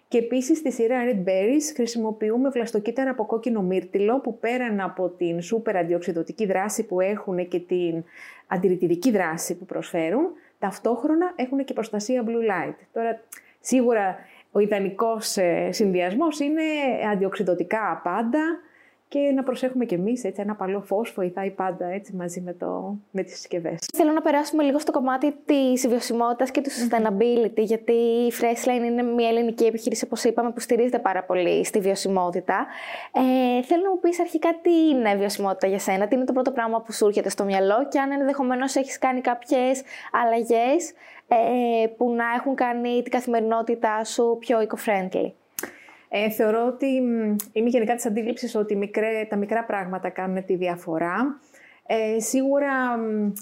Και 0.09 0.19
επίσης 0.19 0.59
στη 0.59 0.73
σειρά 0.73 0.97
Red 1.05 1.29
Berries 1.29 1.73
χρησιμοποιούμε 1.75 2.49
βλαστοκύτταρα 2.49 3.11
από 3.11 3.27
κόκκινο 3.27 3.62
μύρτιλο 3.62 4.21
που 4.21 4.39
πέραν 4.39 4.81
από 4.81 5.09
την 5.09 5.43
σούπερ 5.43 5.77
αντιοξυδοτική 5.77 6.47
δράση 6.47 6.87
που 6.87 7.01
έχουν 7.01 7.49
και 7.49 7.61
την 7.61 8.05
αντιρρητηρική 8.47 9.11
δράση 9.11 9.57
που 9.57 9.65
προσφέρουν, 9.65 10.27
ταυτόχρονα 10.59 11.33
έχουν 11.37 11.65
και 11.65 11.73
προστασία 11.73 12.25
blue 12.27 12.51
light. 12.51 12.75
Τώρα 12.93 13.21
Σίγουρα 13.62 14.16
ο 14.52 14.59
ιδανικός 14.59 15.37
ε, 15.37 15.69
συνδυασμός 15.73 16.40
είναι 16.40 16.62
αντιοξυδοτικά 17.12 18.00
πάντα 18.04 18.61
και 19.12 19.33
να 19.35 19.42
προσέχουμε 19.42 19.85
κι 19.85 19.95
εμείς, 19.95 20.25
έτσι, 20.25 20.40
ένα 20.40 20.54
παλό 20.54 20.81
φως 20.81 21.12
βοηθάει 21.16 21.50
πάντα 21.50 21.87
έτσι, 21.87 22.14
μαζί 22.16 22.40
με, 22.40 22.52
το, 22.52 22.97
με 23.11 23.23
τις 23.23 23.35
συσκευές. 23.35 23.78
Θέλω 23.95 24.12
να 24.12 24.21
περάσουμε 24.21 24.62
λίγο 24.62 24.78
στο 24.78 24.92
κομμάτι 24.92 25.35
της 25.45 25.88
βιωσιμότητας 25.88 26.50
και 26.50 26.61
του 26.61 26.71
sustainability, 26.71 27.59
γιατί 27.62 27.92
η 27.92 28.33
Freshline 28.40 28.85
είναι 28.85 29.02
μια 29.02 29.28
ελληνική 29.28 29.64
επιχείρηση, 29.64 30.04
όπως 30.04 30.25
είπαμε, 30.25 30.50
που 30.50 30.61
στηρίζεται 30.61 30.99
πάρα 30.99 31.25
πολύ 31.25 31.64
στη 31.64 31.81
βιωσιμότητα. 31.81 32.66
Ε, 33.12 33.62
θέλω 33.62 33.83
να 33.83 33.90
μου 33.90 34.00
πεις 34.00 34.21
αρχικά 34.21 34.59
τι 34.62 34.88
είναι 34.88 35.14
βιωσιμότητα 35.14 35.66
για 35.66 35.78
σένα, 35.78 36.09
τι 36.09 36.14
είναι 36.14 36.25
το 36.25 36.33
πρώτο 36.33 36.50
πράγμα 36.50 36.81
που 36.81 36.92
σου 36.92 37.07
έρχεται 37.07 37.28
στο 37.28 37.45
μυαλό 37.45 37.88
και 37.88 37.99
αν 37.99 38.11
ενδεχομένως 38.11 38.75
έχεις 38.75 38.99
κάνει 38.99 39.21
κάποιες 39.21 39.83
αλλαγές 40.12 40.92
ε, 41.28 41.87
που 41.87 42.14
να 42.14 42.25
έχουν 42.37 42.54
κάνει 42.54 43.02
την 43.02 43.12
καθημερινότητά 43.12 44.04
σου 44.04 44.37
πιο 44.40 44.59
eco-friendly. 44.59 45.42
Ε, 46.14 46.31
θεωρώ 46.31 46.66
ότι 46.66 46.87
είμαι 47.52 47.69
γενικά 47.69 47.95
της 47.95 48.07
αντίληψης 48.07 48.54
ότι 48.54 48.76
μικρέ, 48.76 49.26
τα 49.28 49.37
μικρά 49.37 49.64
πράγματα 49.64 50.09
κάνουν 50.09 50.45
τη 50.45 50.57
διαφορά. 50.57 51.40
Ε, 51.87 52.21
σίγουρα 52.21 52.73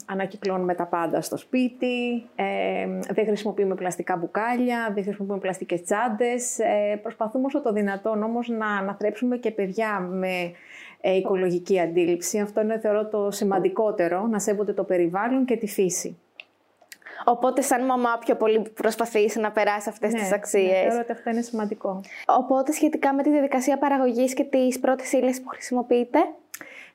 ανακυκλώνουμε 0.07 0.75
τα 0.75 0.87
πάντα 0.87 1.21
στο 1.21 1.37
σπίτι, 1.37 2.25
ε, 2.35 2.87
δεν 3.13 3.27
χρησιμοποιούμε 3.27 3.75
πλαστικά 3.75 4.17
μπουκάλια, 4.17 4.91
δεν 4.95 5.03
χρησιμοποιούμε 5.03 5.41
πλαστικές 5.41 5.83
τσάντες. 5.83 6.59
Ε, 6.59 6.97
προσπαθούμε 7.03 7.47
όσο 7.47 7.63
το 7.63 7.73
δυνατόν 7.73 8.23
όμως 8.23 8.49
να 8.49 8.67
αναθρέψουμε 8.67 9.37
και 9.37 9.51
παιδιά 9.51 10.01
με 10.01 10.53
ε, 11.01 11.17
οικολογική 11.17 11.81
αντίληψη. 11.81 12.39
Αυτό 12.39 12.61
είναι 12.61 12.79
θεωρώ 12.79 13.09
το 13.09 13.31
σημαντικότερο, 13.31 14.27
να 14.27 14.39
σέβονται 14.39 14.73
το 14.73 14.85
περιβάλλον 14.85 15.45
και 15.45 15.57
τη 15.57 15.67
φύση. 15.67 16.19
Οπότε, 17.25 17.63
σαν 17.63 17.85
μαμά, 17.85 18.19
πιο 18.25 18.37
πολύ 18.37 18.73
προσπαθείς 18.75 19.37
να 19.37 19.51
περάσεις 19.51 19.89
αυτές 19.89 20.13
ναι, 20.13 20.21
τι 20.21 20.29
αξίες. 20.33 20.71
Ναι, 20.71 20.89
θεωρώ 20.89 21.01
ότι 21.01 21.13
αυτό 21.13 21.31
είναι 21.31 21.41
σημαντικό. 21.41 22.01
Οπότε, 22.27 22.73
σχετικά 22.73 23.15
με 23.15 23.23
τη 23.23 23.31
διαδικασία 23.31 23.79
παραγωγής 23.79 24.35
και 24.35 24.45
τις 24.45 24.81
πρώτες 24.81 25.13
ύλες 25.13 25.41
που 25.41 25.49
χρησιμοποιείτε; 25.49 26.19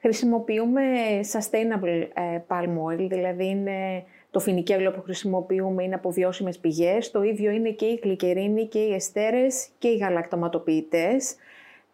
Χρησιμοποιούμε 0.06 0.82
sustainable 1.32 2.08
ε, 2.14 2.40
palm 2.48 2.92
oil, 2.92 3.08
δηλαδή 3.10 3.46
είναι 3.46 4.04
το 4.32 4.40
φινικέλο 4.40 4.92
που 4.92 5.02
χρησιμοποιούμε 5.02 5.84
είναι 5.84 5.96
από 5.96 6.12
βιώσιμες 6.12 6.58
πηγές. 6.58 7.12
Το 7.12 7.24
ίδιο 7.24 7.52
είναι 7.52 7.70
και 7.70 7.86
η 7.86 8.00
γλυκερίνη 8.04 8.68
και 8.68 8.80
οι 8.80 8.94
εστέρες 8.94 9.68
και 9.78 9.88
οι 9.88 9.98
γαλακτοματοποιητές. 9.98 11.36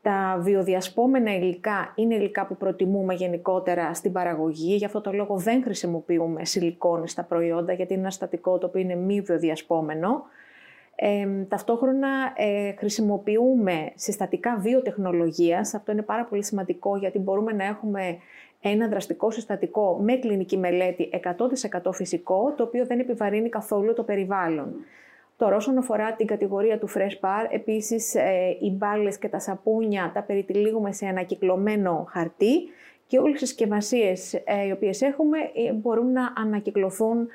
Τα 0.02 0.38
βιοδιασπόμενα 0.40 1.36
υλικά 1.36 1.94
είναι 1.96 2.16
υλικά 2.16 2.46
που 2.46 2.58
προτιμούμε 2.58 3.14
γενικότερα 3.14 3.94
στην 3.94 4.12
παραγωγή. 4.12 4.76
Γι' 4.76 4.86
αυτό 4.86 5.02
το 5.02 5.12
λόγο 5.12 5.38
δεν 5.38 5.64
χρησιμοποιούμε 5.64 6.46
σιλικόνη 6.46 7.10
στα 7.10 7.24
προϊόντα, 7.24 7.74
γιατί 7.74 7.94
είναι 7.94 8.02
ένα 8.02 8.12
στατικό 8.12 8.58
το 8.58 8.68
οποίο 8.68 8.82
είναι 8.82 8.96
μη 8.96 9.22
βιοδιασπόμενο. 9.22 10.24
Ε, 10.96 11.28
ταυτόχρονα 11.48 12.34
ε, 12.36 12.74
χρησιμοποιούμε 12.78 13.92
συστατικά 13.96 14.58
βιοτεχνολογίας. 14.58 15.74
Αυτό 15.74 15.92
είναι 15.92 16.02
πάρα 16.02 16.26
πολύ 16.26 16.44
σημαντικό 16.44 16.98
γιατί 16.98 17.20
μπορούμε 17.20 17.54
να 17.54 17.64
έχουμε 17.64 18.18
ένα 18.62 18.88
δραστικό 18.88 19.32
συστατικό 19.32 19.98
με 20.02 20.16
κλινική 20.16 20.58
μελέτη 20.58 21.10
100% 21.84 21.92
φυσικό, 21.94 22.54
το 22.58 22.64
οποίο 22.64 22.86
δεν 22.86 23.00
επιβαρύνει 23.00 23.50
καθόλου 23.50 23.94
το 23.94 24.04
περιβάλλον. 24.04 24.74
Τώρα, 25.42 25.56
όσον 25.56 25.78
αφορά 25.78 26.14
την 26.14 26.28
κατηγορία 26.28 26.78
του 26.78 26.90
Fresh 26.90 27.26
Bar, 27.26 27.46
επίσης 27.50 28.16
ε, 28.16 28.58
οι 28.60 28.72
μπάλες 28.72 29.18
και 29.18 29.28
τα 29.28 29.40
σαπούνια 29.40 30.12
τα 30.14 30.22
περιτυλίγουμε 30.22 30.92
σε 30.92 31.06
ανακυκλωμένο 31.06 32.08
χαρτί 32.10 32.54
και 33.08 33.20
όλες 33.20 33.42
οι 33.42 33.46
συσκευασίες 33.46 34.34
ε, 34.34 34.66
οι 34.68 34.72
οποίες 34.72 35.02
έχουμε 35.02 35.38
ε, 35.38 35.72
μπορούν 35.72 36.12
να 36.12 36.34
ανακυκλωθούν 36.38 37.28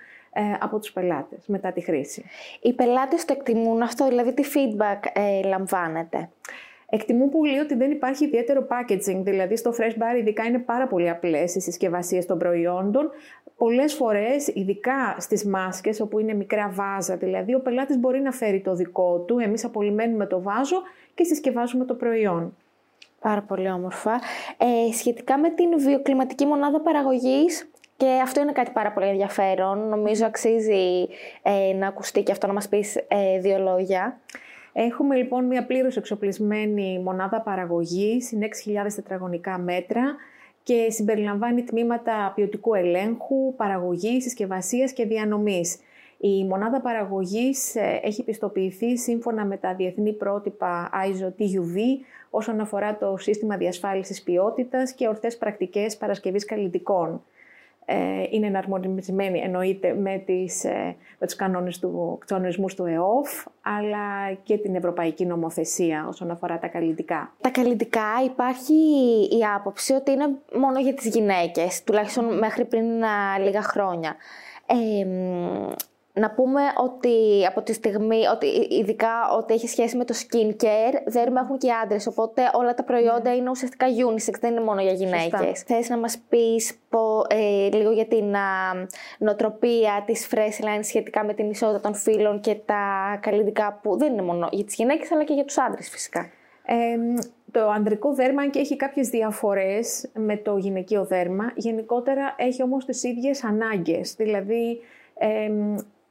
από 0.60 0.78
τους 0.78 0.92
πελάτες 0.92 1.46
μετά 1.46 1.72
τη 1.72 1.80
χρήση. 1.80 2.24
Οι 2.62 2.72
πελάτες 2.72 3.24
το 3.24 3.34
εκτιμούν 3.36 3.82
αυτό, 3.82 4.08
δηλαδή 4.08 4.34
τι 4.34 4.42
feedback 4.54 5.20
λαμβάνετε; 5.44 6.30
Εκτιμούν 6.88 7.30
πολύ 7.30 7.58
ότι 7.58 7.74
δεν 7.74 7.90
υπάρχει 7.90 8.24
ιδιαίτερο 8.24 8.66
packaging, 8.70 9.20
δηλαδή 9.22 9.56
στο 9.56 9.74
Fresh 9.78 10.02
Bar 10.02 10.18
ειδικά 10.18 10.44
είναι 10.44 10.58
πάρα 10.58 10.86
πολύ 10.86 11.10
απλές 11.10 11.54
οι 11.54 11.60
συσκευασίες 11.60 12.26
των 12.26 12.38
προϊόντων. 12.38 13.10
Πολλές 13.56 13.94
φορές, 13.94 14.48
ειδικά 14.48 15.16
στις 15.18 15.44
μάσκες 15.44 16.00
όπου 16.00 16.18
είναι 16.18 16.34
μικρά 16.34 16.70
βάζα, 16.70 17.16
δηλαδή 17.16 17.54
ο 17.54 17.60
πελάτης 17.60 17.98
μπορεί 17.98 18.20
να 18.20 18.32
φέρει 18.32 18.60
το 18.60 18.74
δικό 18.74 19.18
του, 19.18 19.38
εμείς 19.38 19.64
απολυμμένουμε 19.64 20.26
το 20.26 20.42
βάζο 20.42 20.82
και 21.14 21.24
συσκευάζουμε 21.24 21.84
το 21.84 21.94
προϊόν. 21.94 22.56
Πάρα 23.20 23.42
πολύ 23.42 23.70
όμορφα. 23.70 24.20
Ε, 24.58 24.92
σχετικά 24.92 25.38
με 25.38 25.50
την 25.50 25.78
βιοκλιματική 25.78 26.46
μονάδα 26.46 26.80
παραγωγής, 26.80 27.70
και 27.96 28.06
αυτό 28.22 28.40
είναι 28.40 28.52
κάτι 28.52 28.70
πάρα 28.70 28.92
πολύ 28.92 29.06
ενδιαφέρον. 29.06 29.88
Νομίζω 29.88 30.26
αξίζει 30.26 31.08
ε, 31.42 31.72
να 31.72 31.86
ακουστεί 31.86 32.22
και 32.22 32.32
αυτό 32.32 32.46
να 32.46 32.52
μας 32.52 32.68
πεις 32.68 32.96
ε, 32.96 33.38
δύο 33.40 33.58
λόγια. 33.58 34.20
Έχουμε 34.72 35.16
λοιπόν 35.16 35.44
μια 35.44 35.66
πλήρως 35.66 35.96
εξοπλισμένη 35.96 36.98
μονάδα 36.98 37.40
παραγωγής, 37.40 38.32
είναι 38.32 38.48
6.000 38.84 38.92
τετραγωνικά 38.94 39.58
μέτρα 39.58 40.16
και 40.66 40.90
συμπεριλαμβάνει 40.90 41.62
τμήματα 41.62 42.32
ποιοτικού 42.34 42.74
ελέγχου, 42.74 43.54
παραγωγής, 43.56 44.22
συσκευασίας 44.22 44.92
και 44.92 45.04
διανομής. 45.04 45.78
Η 46.18 46.44
μονάδα 46.44 46.80
παραγωγής 46.80 47.74
ε, 47.74 48.00
έχει 48.02 48.22
πιστοποιηθεί 48.22 48.98
σύμφωνα 48.98 49.44
με 49.44 49.56
τα 49.56 49.74
διεθνή 49.74 50.12
πρότυπα 50.12 50.90
ISO 50.92 51.42
TUV 51.42 51.76
όσον 52.30 52.60
αφορά 52.60 52.96
το 52.96 53.16
σύστημα 53.16 53.56
διασφάλισης 53.56 54.22
ποιότητας 54.22 54.92
και 54.92 55.08
ορθές 55.08 55.36
πρακτικές 55.36 55.96
παρασκευής 55.96 56.44
καλλιτικών. 56.44 57.22
Ε, 57.88 58.24
είναι 58.30 58.46
εναρμονισμένη 58.46 59.38
εννοείται 59.38 59.94
με, 59.94 60.22
τις, 60.26 60.64
ε, 60.64 60.96
με 61.18 61.26
τους 61.26 61.36
κανόνες 61.36 61.78
του, 61.78 62.18
κανονισμούς 62.26 62.74
του 62.74 62.84
ΕΟΦ, 62.84 63.44
αλλά 63.62 64.32
και 64.42 64.58
την 64.58 64.74
ευρωπαϊκή 64.74 65.26
νομοθεσία 65.26 66.06
όσον 66.08 66.30
αφορά 66.30 66.58
τα 66.58 66.66
καλλιτικά. 66.66 67.32
Τα 67.40 67.50
καλλιτικά 67.50 68.06
υπάρχει 68.24 68.74
η 69.30 69.44
άποψη 69.54 69.92
ότι 69.92 70.10
είναι 70.10 70.28
μόνο 70.58 70.80
για 70.80 70.94
τις 70.94 71.06
γυναίκες, 71.06 71.84
τουλάχιστον 71.84 72.38
μέχρι 72.38 72.64
πριν 72.64 72.86
λίγα 73.44 73.62
χρόνια. 73.62 74.16
Ε, 74.66 75.06
να 76.18 76.30
πούμε 76.30 76.60
ότι 76.76 77.46
από 77.46 77.62
τη 77.62 77.72
στιγμή, 77.72 78.26
ότι 78.26 78.46
ειδικά 78.70 79.30
ότι 79.38 79.54
έχει 79.54 79.68
σχέση 79.68 79.96
με 79.96 80.04
το 80.04 80.14
skincare, 80.16 81.02
δέρμα 81.06 81.40
έχουν 81.40 81.58
και 81.58 81.72
άντρες. 81.72 82.06
Οπότε 82.06 82.50
όλα 82.52 82.74
τα 82.74 82.84
προϊόντα 82.84 83.30
ναι. 83.30 83.36
είναι 83.36 83.50
ουσιαστικά 83.50 83.86
unisex, 83.86 84.34
δεν 84.40 84.50
είναι 84.50 84.60
μόνο 84.60 84.80
για 84.80 84.92
γυναίκες. 84.92 85.62
Θες 85.66 85.88
να 85.88 85.98
μας 85.98 86.18
πεις 86.28 86.78
ε, 87.28 87.68
λίγο 87.76 87.90
για 87.90 88.06
την 88.06 88.36
α, 88.36 88.40
νοοτροπία 89.18 90.02
της 90.06 90.28
Freshline 90.34 90.80
σχετικά 90.82 91.24
με 91.24 91.34
την 91.34 91.50
ισότητα 91.50 91.80
των 91.80 91.94
φύλων 91.94 92.40
και 92.40 92.54
τα 92.54 93.18
καλλιτικά 93.22 93.78
που 93.82 93.96
δεν 93.98 94.12
είναι 94.12 94.22
μόνο 94.22 94.48
για 94.52 94.64
τις 94.64 94.74
γυναίκες, 94.74 95.12
αλλά 95.12 95.24
και 95.24 95.34
για 95.34 95.44
τους 95.44 95.58
άντρες 95.58 95.88
φυσικά. 95.88 96.30
το 97.50 97.68
ανδρικό 97.70 98.14
δέρμα, 98.14 98.48
και 98.48 98.58
έχει 98.58 98.76
κάποιες 98.76 99.08
διαφορές 99.08 100.08
με 100.14 100.36
το 100.36 100.56
γυναικείο 100.56 101.04
δέρμα, 101.04 101.52
γενικότερα 101.54 102.34
έχει 102.36 102.62
όμως 102.62 102.84
τις 102.84 103.02
ίδιες 103.02 103.44
ανάγκες. 103.44 104.14
Δηλαδή, 104.14 104.80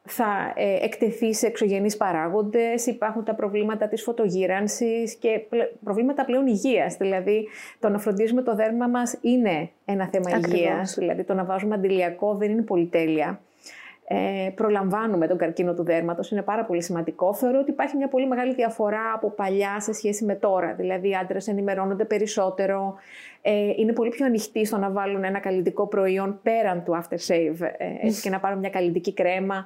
θα 0.05 0.53
ε, 0.55 0.85
εκτεθεί 0.85 1.33
σε 1.33 1.47
εξωγενείς 1.47 1.97
παράγοντες, 1.97 2.85
υπάρχουν 2.85 3.23
τα 3.23 3.33
προβλήματα 3.35 3.87
της 3.87 4.03
φωτογύρανσης 4.03 5.15
και 5.15 5.41
προβλήματα 5.83 6.25
πλέον 6.25 6.47
υγείας. 6.47 6.97
Δηλαδή, 6.97 7.47
το 7.79 7.89
να 7.89 7.99
φροντίζουμε 7.99 8.41
το 8.41 8.55
δέρμα 8.55 8.87
μας 8.87 9.17
είναι 9.21 9.69
ένα 9.85 10.07
θέμα 10.07 10.29
Ακριβώς. 10.35 10.59
υγείας. 10.59 10.95
Δηλαδή, 10.97 11.23
το 11.23 11.33
να 11.33 11.43
βάζουμε 11.43 11.75
αντιλιακό 11.75 12.35
δεν 12.35 12.51
είναι 12.51 12.61
πολυτέλεια 12.61 13.39
ε, 14.07 14.49
προλαμβάνουμε 14.55 15.27
τον 15.27 15.37
καρκίνο 15.37 15.73
του 15.73 15.83
δέρματος, 15.83 16.31
είναι 16.31 16.41
πάρα 16.41 16.65
πολύ 16.65 16.83
σημαντικό. 16.83 17.33
Θεωρώ 17.33 17.59
ότι 17.59 17.71
υπάρχει 17.71 17.95
μια 17.95 18.07
πολύ 18.07 18.27
μεγάλη 18.27 18.53
διαφορά 18.53 19.13
από 19.13 19.29
παλιά 19.29 19.79
σε 19.79 19.93
σχέση 19.93 20.25
με 20.25 20.35
τώρα. 20.35 20.73
Δηλαδή, 20.73 21.09
οι 21.09 21.15
άντρες 21.15 21.47
ενημερώνονται 21.47 22.05
περισσότερο, 22.05 22.95
ε, 23.41 23.51
είναι 23.77 23.93
πολύ 23.93 24.09
πιο 24.09 24.25
ανοιχτοί 24.25 24.65
στο 24.65 24.77
να 24.77 24.89
βάλουν 24.89 25.23
ένα 25.23 25.39
καλλιτικό 25.39 25.87
προϊόν 25.87 26.39
πέραν 26.43 26.83
του 26.83 27.01
aftershave 27.01 27.69
ε, 27.77 28.09
και 28.21 28.29
να 28.29 28.39
πάρουν 28.39 28.59
μια 28.59 28.69
καλλιτική 28.69 29.13
κρέμα. 29.13 29.65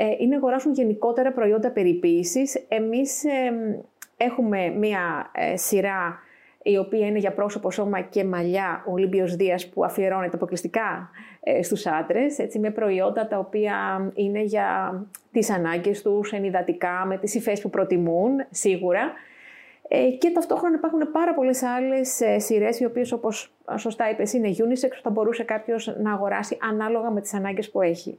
Ε, 0.00 0.14
είναι 0.18 0.36
αγοράσουν 0.36 0.72
γενικότερα 0.72 1.32
προϊόντα 1.32 1.70
περιποίησης. 1.70 2.54
Εμείς 2.68 3.24
ε, 3.24 3.82
έχουμε 4.16 4.68
μια 4.68 5.30
ε, 5.34 5.56
σειρά 5.56 6.18
η 6.62 6.76
οποία 6.76 7.06
είναι 7.06 7.18
για 7.18 7.32
πρόσωπο, 7.32 7.70
σώμα 7.70 8.00
και 8.00 8.24
μαλλιά, 8.24 8.84
ο 8.86 8.92
Ολύμπιος 8.92 9.36
Δίας 9.36 9.68
που 9.68 9.84
αφιερώνεται 9.84 10.36
αποκλειστικά 10.36 11.10
ε, 11.40 11.62
στους 11.62 11.86
άντρες, 11.86 12.38
έτσι, 12.38 12.58
με 12.58 12.70
προϊόντα 12.70 13.26
τα 13.28 13.38
οποία 13.38 14.10
είναι 14.14 14.42
για 14.42 14.92
τις 15.32 15.50
ανάγκες 15.50 16.02
τους, 16.02 16.32
ενυδατικά, 16.32 17.04
με 17.06 17.18
τις 17.18 17.34
υφές 17.34 17.60
που 17.60 17.70
προτιμούν, 17.70 18.46
σίγουρα. 18.50 19.12
Ε, 19.88 20.10
και 20.10 20.30
ταυτόχρονα 20.30 20.76
υπάρχουν 20.76 21.10
πάρα 21.12 21.34
πολλές 21.34 21.62
άλλες 21.62 22.20
ε, 22.20 22.38
σειρές, 22.38 22.80
οι 22.80 22.84
οποίες 22.84 23.12
όπως 23.12 23.52
σωστά 23.76 24.10
είπες 24.10 24.32
είναι 24.32 24.48
unisex, 24.48 25.00
θα 25.02 25.10
μπορούσε 25.10 25.42
κάποιος 25.42 25.96
να 26.02 26.12
αγοράσει 26.12 26.58
ανάλογα 26.70 27.10
με 27.10 27.20
τις 27.20 27.34
ανάγκες 27.34 27.70
που 27.70 27.82
έχει. 27.82 28.18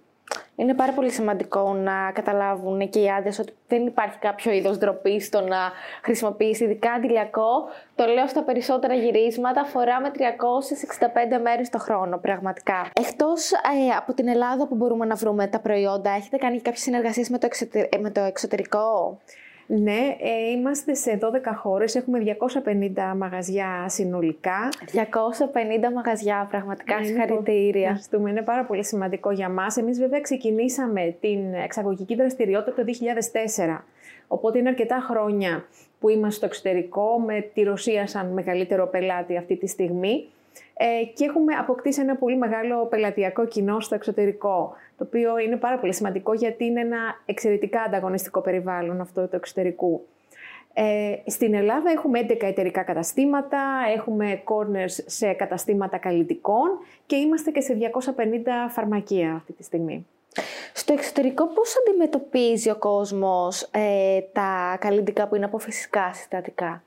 Είναι 0.56 0.74
πάρα 0.74 0.92
πολύ 0.92 1.12
σημαντικό 1.12 1.74
να 1.74 2.12
καταλάβουν 2.14 2.90
και 2.90 3.00
οι 3.00 3.10
άντρες 3.10 3.40
ότι 3.40 3.54
δεν 3.68 3.86
υπάρχει 3.86 4.18
κάποιο 4.18 4.52
είδος 4.52 4.78
ντροπή 4.78 5.20
στο 5.20 5.42
να 5.42 5.58
χρησιμοποιήσει 6.04 6.64
ειδικά 6.64 6.92
αντιλιακό. 6.92 7.70
Το 7.96 8.06
λέω 8.06 8.28
στα 8.28 8.44
περισσότερα 8.44 8.94
γυρίσματα, 8.94 9.66
φοράμε 9.66 10.12
365 10.16 11.42
μέρες 11.42 11.70
το 11.70 11.78
χρόνο, 11.78 12.18
πραγματικά. 12.18 12.90
Εκτός 12.94 13.52
ε, 13.52 13.96
από 13.98 14.14
την 14.14 14.28
Ελλάδα 14.28 14.68
που 14.68 14.76
μπορούμε 14.76 15.06
να 15.06 15.16
βρούμε 15.16 15.48
τα 15.48 15.60
προϊόντα, 15.60 16.10
έχετε 16.10 16.38
κάνει 16.38 16.62
κάποιες 16.62 16.84
συνεργασίες 16.84 17.30
με, 17.30 17.38
με 18.00 18.10
το 18.10 18.22
εξωτερικό; 18.22 19.18
Ναι, 19.72 20.16
ε, 20.20 20.50
είμαστε 20.52 20.94
σε 20.94 21.20
12 21.22 21.56
χώρες, 21.56 21.96
έχουμε 21.96 22.20
250 22.20 23.16
μαγαζιά 23.18 23.86
συνολικά. 23.88 24.70
250 24.94 25.92
μαγαζιά, 25.94 26.48
πραγματικά 26.50 27.00
ναι, 27.00 27.06
συγχαρητήρια. 27.06 27.82
Ευχαριστούμε, 27.82 28.30
είναι 28.30 28.42
πάρα 28.42 28.66
πολύ 28.66 28.86
σημαντικό 28.86 29.32
για 29.32 29.50
μας. 29.50 29.78
Εμείς 29.78 30.00
βέβαια 30.00 30.22
ξεκινήσαμε 30.22 31.16
την 31.20 31.54
εξαγωγική 31.54 32.16
δραστηριότητα 32.16 32.74
το 32.76 32.84
2004, 33.78 33.84
οπότε 34.28 34.58
είναι 34.58 34.70
αρκετά 34.70 35.06
χρόνια 35.10 35.66
που 36.00 36.10
είμαστε 36.10 36.36
στο 36.36 36.46
εξωτερικό 36.46 37.20
με 37.26 37.50
τη 37.54 37.64
Ρωσία 37.64 38.08
σαν 38.08 38.28
μεγαλύτερο 38.34 38.88
πελάτη 38.88 39.38
αυτή 39.38 39.56
τη 39.56 39.68
στιγμή 39.68 40.14
ε, 40.14 40.39
και 41.14 41.26
έχουμε 41.26 41.54
αποκτήσει 41.56 42.02
ένα 42.02 42.16
πολύ 42.16 42.38
μεγάλο 42.38 42.86
πελατειακό 42.86 43.46
κοινό 43.46 43.80
στο 43.80 43.96
εξωτερικό, 43.96 44.74
το 44.98 45.04
οποίο 45.04 45.38
είναι 45.38 45.56
πάρα 45.56 45.78
πολύ 45.78 45.94
σημαντικό 45.94 46.34
γιατί 46.34 46.66
είναι 46.66 46.80
ένα 46.80 46.98
εξαιρετικά 47.26 47.82
ανταγωνιστικό 47.82 48.42
περιβάλλον 48.42 49.02
αυτό 49.02 49.28
το 49.28 49.36
εξωτερικού. 49.36 50.06
Ε, 50.74 51.16
στην 51.26 51.54
Ελλάδα 51.54 51.90
έχουμε 51.92 52.20
11 52.30 52.38
εταιρικά 52.42 52.84
καταστήματα, 52.84 53.60
έχουμε 53.96 54.44
corners 54.46 55.04
σε 55.06 55.34
καταστήματα 55.34 55.98
καλλιτικών 55.98 56.70
και 57.06 57.16
είμαστε 57.16 57.52
και 57.52 57.62
σε 57.62 57.78
250 58.16 58.70
φαρμακεία 58.70 59.34
αυτή 59.36 59.54
τη 59.54 59.64
στιγμή. 59.64 60.06
Στο 60.74 60.94
εξωτερικό 60.94 61.48
πώς 61.48 61.76
αντιμετωπίζει 61.78 62.70
ο 62.70 62.76
κόσμος 62.76 63.62
ε, 63.72 64.20
τα 64.34 64.78
καλλιτικά 64.80 65.28
που 65.28 65.36
είναι 65.36 65.46
από 65.46 65.58
φυσικά 65.58 66.14
συστατικά; 66.14 66.84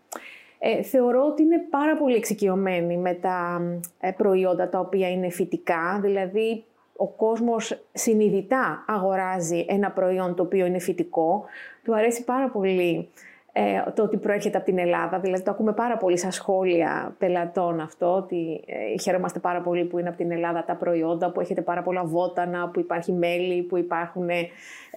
Ε, 0.65 0.83
θεωρώ 0.83 1.27
ότι 1.27 1.43
είναι 1.43 1.59
πάρα 1.71 1.97
πολύ 1.97 2.15
εξοικειωμένοι 2.15 2.97
με 2.97 3.15
τα 3.15 3.63
ε, 4.01 4.11
προϊόντα 4.11 4.69
τα 4.69 4.79
οποία 4.79 5.11
είναι 5.11 5.31
φυτικά, 5.31 5.99
δηλαδή 6.03 6.65
ο 6.97 7.07
κόσμος 7.07 7.83
συνειδητά 7.93 8.85
αγοράζει 8.87 9.65
ένα 9.69 9.91
προϊόν 9.91 10.35
το 10.35 10.43
οποίο 10.43 10.67
είναι 10.67 10.79
φυτικό. 10.79 11.45
Του 11.85 11.95
αρέσει 11.95 12.25
πάρα 12.25 12.49
πολύ 12.49 13.09
ε, 13.53 13.91
το 13.95 14.03
ότι 14.03 14.17
προέρχεται 14.17 14.57
από 14.57 14.67
την 14.67 14.79
Ελλάδα, 14.79 15.19
δηλαδή 15.19 15.43
το 15.43 15.51
ακούμε 15.51 15.73
πάρα 15.73 15.97
πολύ 15.97 16.17
στα 16.17 16.31
σχόλια 16.31 17.15
πελατών 17.19 17.81
αυτό, 17.81 18.15
ότι 18.15 18.65
ε, 18.67 18.99
χαίρομαστε 18.99 19.39
πάρα 19.39 19.61
πολύ 19.61 19.85
που 19.85 19.99
είναι 19.99 20.09
από 20.09 20.17
την 20.17 20.31
Ελλάδα 20.31 20.65
τα 20.65 20.75
προϊόντα, 20.75 21.31
που 21.31 21.41
έχετε 21.41 21.63
πάρα 21.63 21.83
πολλά 21.83 22.05
βότανα, 22.05 22.69
που 22.69 22.81
υπάρχει 22.81 23.13
μέλι, 23.13 23.63
που 23.63 23.77
υπάρχουν 23.77 24.29
ε, 24.29 24.49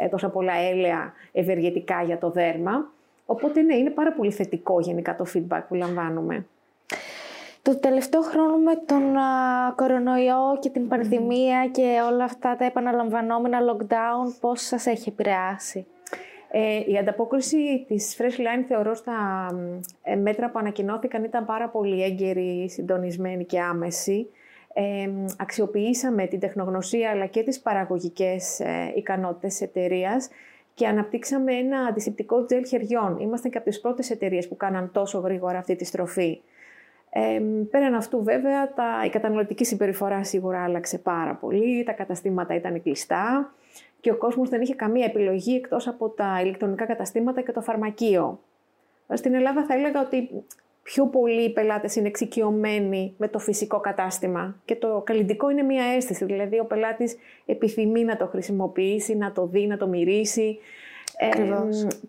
τόσα 0.10 0.30
πολλά 0.30 0.54
έλαια 0.54 1.14
ευεργετικά 1.32 2.04
για 2.04 2.18
το 2.18 2.30
δέρμα. 2.30 2.94
Οπότε 3.26 3.62
ναι, 3.62 3.76
είναι 3.76 3.90
πάρα 3.90 4.14
πολύ 4.14 4.32
θετικό 4.32 4.80
γενικά 4.80 5.16
το 5.16 5.26
feedback 5.34 5.62
που 5.68 5.76
λαμβάνουμε. 5.76 6.46
Το 7.62 7.80
τελευταίο 7.80 8.22
χρόνο 8.22 8.58
με 8.58 8.76
τον 8.86 9.18
α, 9.18 9.74
κορονοϊό 9.76 10.58
και 10.60 10.70
την 10.70 10.88
πανδημία 10.88 11.70
και 11.72 12.02
όλα 12.12 12.24
αυτά 12.24 12.56
τα 12.56 12.66
επαναλαμβανόμενα 12.66 13.60
lockdown, 13.72 14.36
πώς 14.40 14.62
σας 14.62 14.86
έχει 14.86 15.10
επηρεάσει; 15.10 15.86
Ε, 16.52 16.92
η 16.92 16.98
ανταπόκριση 16.98 17.86
της 17.88 18.18
Freshline 18.20 18.64
θεωρώ 18.68 18.94
στα 18.94 19.48
ε, 20.04 20.16
μέτρα 20.16 20.50
που 20.50 20.60
ανακοινώθηκαν 20.60 21.24
ήταν 21.24 21.46
πάρα 21.46 21.70
πολύ 21.70 22.04
έγκαιρη, 22.04 22.70
συντονισμένη 22.70 23.46
και 23.46 23.60
άμεση. 23.60 24.30
Ε, 24.74 25.10
αξιοποιήσαμε 25.38 26.28
την 26.28 26.40
τεχνογνωσία 26.40 27.10
αλλά 27.10 27.26
και 27.26 27.44
τις 27.44 27.60
παραγωγικές 27.60 28.60
ε, 28.60 28.94
ικανότητες 28.96 29.62
εταιρείας 29.62 30.30
και 30.76 30.88
αναπτύξαμε 30.88 31.54
ένα 31.54 31.80
αντισηπτικό 31.80 32.46
τζελ 32.46 32.66
χεριών. 32.66 33.18
Είμαστε 33.20 33.50
και 33.50 33.58
από 33.58 33.70
τις 33.70 33.82
πρώτες 33.82 34.10
εταιρείες 34.10 34.48
που 34.48 34.58
κάναν 34.58 34.92
τόσο 34.92 35.20
γρήγορα 35.20 35.58
αυτή 35.58 35.76
τη 35.76 35.86
στροφή. 35.86 36.42
Ε, 37.10 37.42
πέραν 37.70 37.94
αυτού 37.94 38.24
βέβαια 38.24 38.74
τα, 38.74 39.02
η 39.06 39.10
καταναλωτική 39.10 39.66
συμπεριφορά 39.66 40.24
σίγουρα 40.24 40.64
άλλαξε 40.64 40.98
πάρα 40.98 41.36
πολύ, 41.36 41.84
τα 41.84 41.92
καταστήματα 41.92 42.56
ήταν 42.56 42.82
κλειστά 42.82 43.54
και 44.00 44.12
ο 44.12 44.16
κόσμος 44.16 44.50
δεν 44.50 44.62
είχε 44.62 44.76
καμία 44.76 45.06
επιλογή 45.06 45.56
εκτός 45.56 45.88
από 45.88 46.10
τα 46.10 46.42
ηλεκτρονικά 46.44 46.86
καταστήματα 46.86 47.42
και 47.42 47.52
το 47.52 47.62
φαρμακείο. 47.62 48.40
Στην 49.14 49.34
Ελλάδα 49.34 49.66
θα 49.66 49.74
έλεγα 49.74 50.02
ότι 50.02 50.30
πιο 50.86 51.08
πολλοί 51.08 51.42
οι 51.42 51.50
πελάτες 51.50 51.96
είναι 51.96 52.08
εξοικειωμένοι 52.08 53.14
με 53.18 53.28
το 53.28 53.40
φυσικό 53.40 53.80
κατάστημα 53.80 54.56
και 54.66 54.76
το 54.76 55.02
καλλιντικό 55.06 55.50
είναι 55.50 55.62
μια 55.62 55.84
αίσθηση, 55.84 56.26
δηλαδή 56.26 56.60
ο 56.60 56.66
πελάτης 56.66 57.16
επιθυμεί 57.46 58.04
να 58.04 58.18
το 58.18 58.28
χρησιμοποιήσει, 58.28 59.16
να 59.16 59.32
το 59.32 59.46
δει, 59.46 59.68
να 59.68 59.78
το 59.78 59.88
μυρίσει 59.88 60.58
ε, 61.18 61.28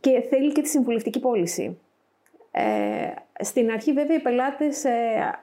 και 0.00 0.24
θέλει 0.28 0.52
και 0.52 0.60
τη 0.60 0.68
συμβουλευτική 0.68 1.20
πώληση. 1.20 1.78
Ε, 2.50 2.64
στην 3.44 3.70
αρχή 3.70 3.92
βέβαια 3.92 4.16
οι 4.16 4.20
πελάτες 4.20 4.84
ε, 4.84 4.92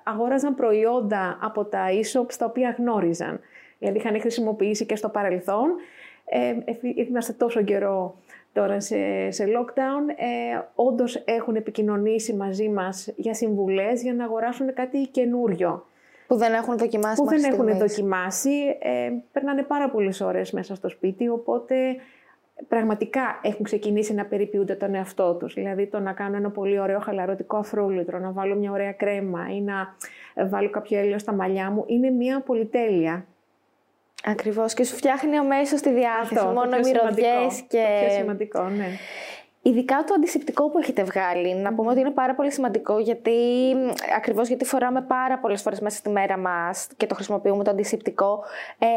αγόραζαν 0.04 0.56
προϊόντα 0.56 1.40
από 1.42 1.66
τα 1.66 1.86
e-shops 1.90 2.34
τα 2.38 2.46
οποία 2.46 2.76
γνώριζαν, 2.78 3.40
γιατί 3.80 3.98
είχαν 3.98 4.20
χρησιμοποιήσει 4.22 4.86
και 4.86 4.96
στο 4.96 5.10
παρελθόν. 5.10 5.70
Ε, 6.26 6.54
είμαστε 7.08 7.34
τόσο 7.34 7.64
καιρό 7.64 8.16
τώρα 8.54 8.80
σε, 8.80 9.32
σε 9.32 9.44
lockdown, 9.44 10.10
ε, 10.16 10.62
όντως 10.76 11.16
έχουν 11.26 11.56
επικοινωνήσει 11.56 12.34
μαζί 12.34 12.70
μας 12.70 13.14
για 13.16 13.34
συμβουλές 13.34 14.02
για 14.02 14.14
να 14.14 14.24
αγοράσουν 14.24 14.74
κάτι 14.74 15.08
καινούριο. 15.12 15.86
Που 16.28 16.36
δεν 16.36 16.54
έχουν 16.54 16.78
δοκιμάσει 16.78 17.22
Που 17.22 17.28
δεν 17.28 17.44
έχουν 17.44 17.78
δοκιμάσει. 17.78 18.78
Ε, 18.80 19.10
περνάνε 19.32 19.64
πάρα 19.64 19.90
πολλές 19.90 20.22
ώρες 20.22 20.52
μέσα 20.52 20.76
στο 20.76 20.90
σπίτι, 20.90 21.30
οπότε 21.30 21.76
πραγματικά 22.68 23.40
έχουν 23.42 23.64
ξεκινήσει 23.64 24.14
να 24.14 24.26
περιποιούνται 24.26 24.76
τον 24.76 24.96
εαυτό 24.96 25.34
τους. 25.34 25.54
Δηλαδή 25.54 25.88
το 25.88 26.00
να 26.00 26.14
κάνω 26.14 26.36
ένα 26.36 26.50
πολύ 26.52 26.80
ωραίο 26.80 27.00
χαλαρωτικό 27.00 27.58
αφρόλυτρο, 27.58 28.20
να 28.20 28.32
βάλω 28.32 28.56
μια 28.56 28.72
ωραία 28.72 28.92
κρέμα 28.92 29.48
ή 29.50 29.62
να 29.62 29.96
βάλω 30.50 30.70
κάποιο 30.70 31.00
έλαιο 31.00 31.20
στα 31.20 31.34
μαλλιά 31.34 31.72
μου, 31.72 31.84
είναι 31.88 32.10
μια 32.10 32.42
πολυτέλεια. 32.42 33.26
Ακριβώς. 34.26 34.74
Και 34.74 34.84
σου 34.84 34.96
φτιάχνει 34.96 35.38
αμέσως 35.38 35.82
τη 35.82 35.94
διάθεση, 35.94 36.40
Αυτό, 36.40 36.52
μόνο 36.52 36.78
μυρωδιές 36.78 37.64
και... 37.68 38.00
Το 38.00 38.06
πιο 38.06 38.16
σημαντικό, 38.18 38.64
ναι. 38.64 38.88
Ειδικά 39.66 40.04
το 40.08 40.14
αντισηπτικό 40.18 40.70
που 40.70 40.78
έχετε 40.78 41.04
βγάλει, 41.04 41.56
να 41.56 41.74
πούμε 41.74 41.92
ότι 41.92 42.00
είναι 42.00 42.12
πάρα 42.12 42.36
πολύ 42.36 42.52
σημαντικό 42.52 43.00
γιατί 43.00 43.32
ακριβώς 44.18 44.48
γιατί 44.48 44.66
φοράμε 44.66 45.02
πάρα 45.02 45.40
πολλές 45.40 45.62
φορές 45.62 45.80
μέσα 45.80 45.98
στη 45.98 46.10
μέρα 46.10 46.38
μας 46.38 46.88
και 46.98 47.08
το 47.08 47.16
χρησιμοποιούμε 47.16 47.64
το 47.64 47.72
αντισηπτικό, 47.72 48.44
ε, 48.80 48.88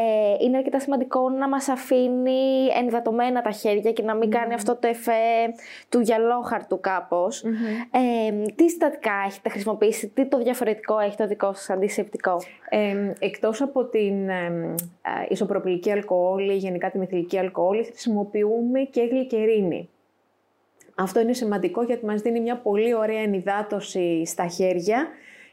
είναι 0.45 0.57
αρκετά 0.57 0.79
σημαντικό 0.79 1.29
να 1.29 1.47
μας 1.47 1.67
αφήνει 1.67 2.67
ενδατωμένα 2.79 3.41
τα 3.41 3.51
χέρια 3.51 3.91
και 3.91 4.03
να 4.03 4.15
μην 4.15 4.31
κάνει 4.31 4.53
αυτό 4.53 4.75
το 4.75 4.87
εφέ 4.87 5.11
του 5.89 5.99
γυαλόχαρτου 5.99 6.79
κάπως. 6.79 7.43
Ε, 7.91 8.31
τι 8.55 8.69
συστατικά 8.69 9.23
έχετε 9.25 9.49
χρησιμοποιήσει, 9.49 10.07
τι 10.07 10.25
το 10.25 10.37
διαφορετικό 10.37 10.99
έχει 10.99 11.17
το 11.17 11.27
δικό 11.27 11.53
σας 11.53 11.69
αντισηπτικό; 11.69 12.41
Ε, 12.69 13.13
εκτός 13.19 13.61
από 13.61 13.85
την 13.85 14.29
ε, 14.29 14.75
ισοπροπηλική 15.29 15.91
αλκοόλη, 15.91 16.53
γενικά 16.53 16.91
την 16.91 17.01
ηθιλική 17.01 17.37
αλκοόλη, 17.37 17.83
χρησιμοποιούμε 17.83 18.79
και 18.79 19.01
γλυκερίνη 19.01 19.89
Αυτό 20.99 21.19
είναι 21.19 21.33
σημαντικό 21.33 21.83
γιατί 21.83 22.05
μας 22.05 22.21
δίνει 22.21 22.39
μια 22.39 22.57
πολύ 22.57 22.93
ωραία 22.93 23.21
ενυδάτωση 23.21 24.25
στα 24.25 24.47
χέρια 24.47 25.07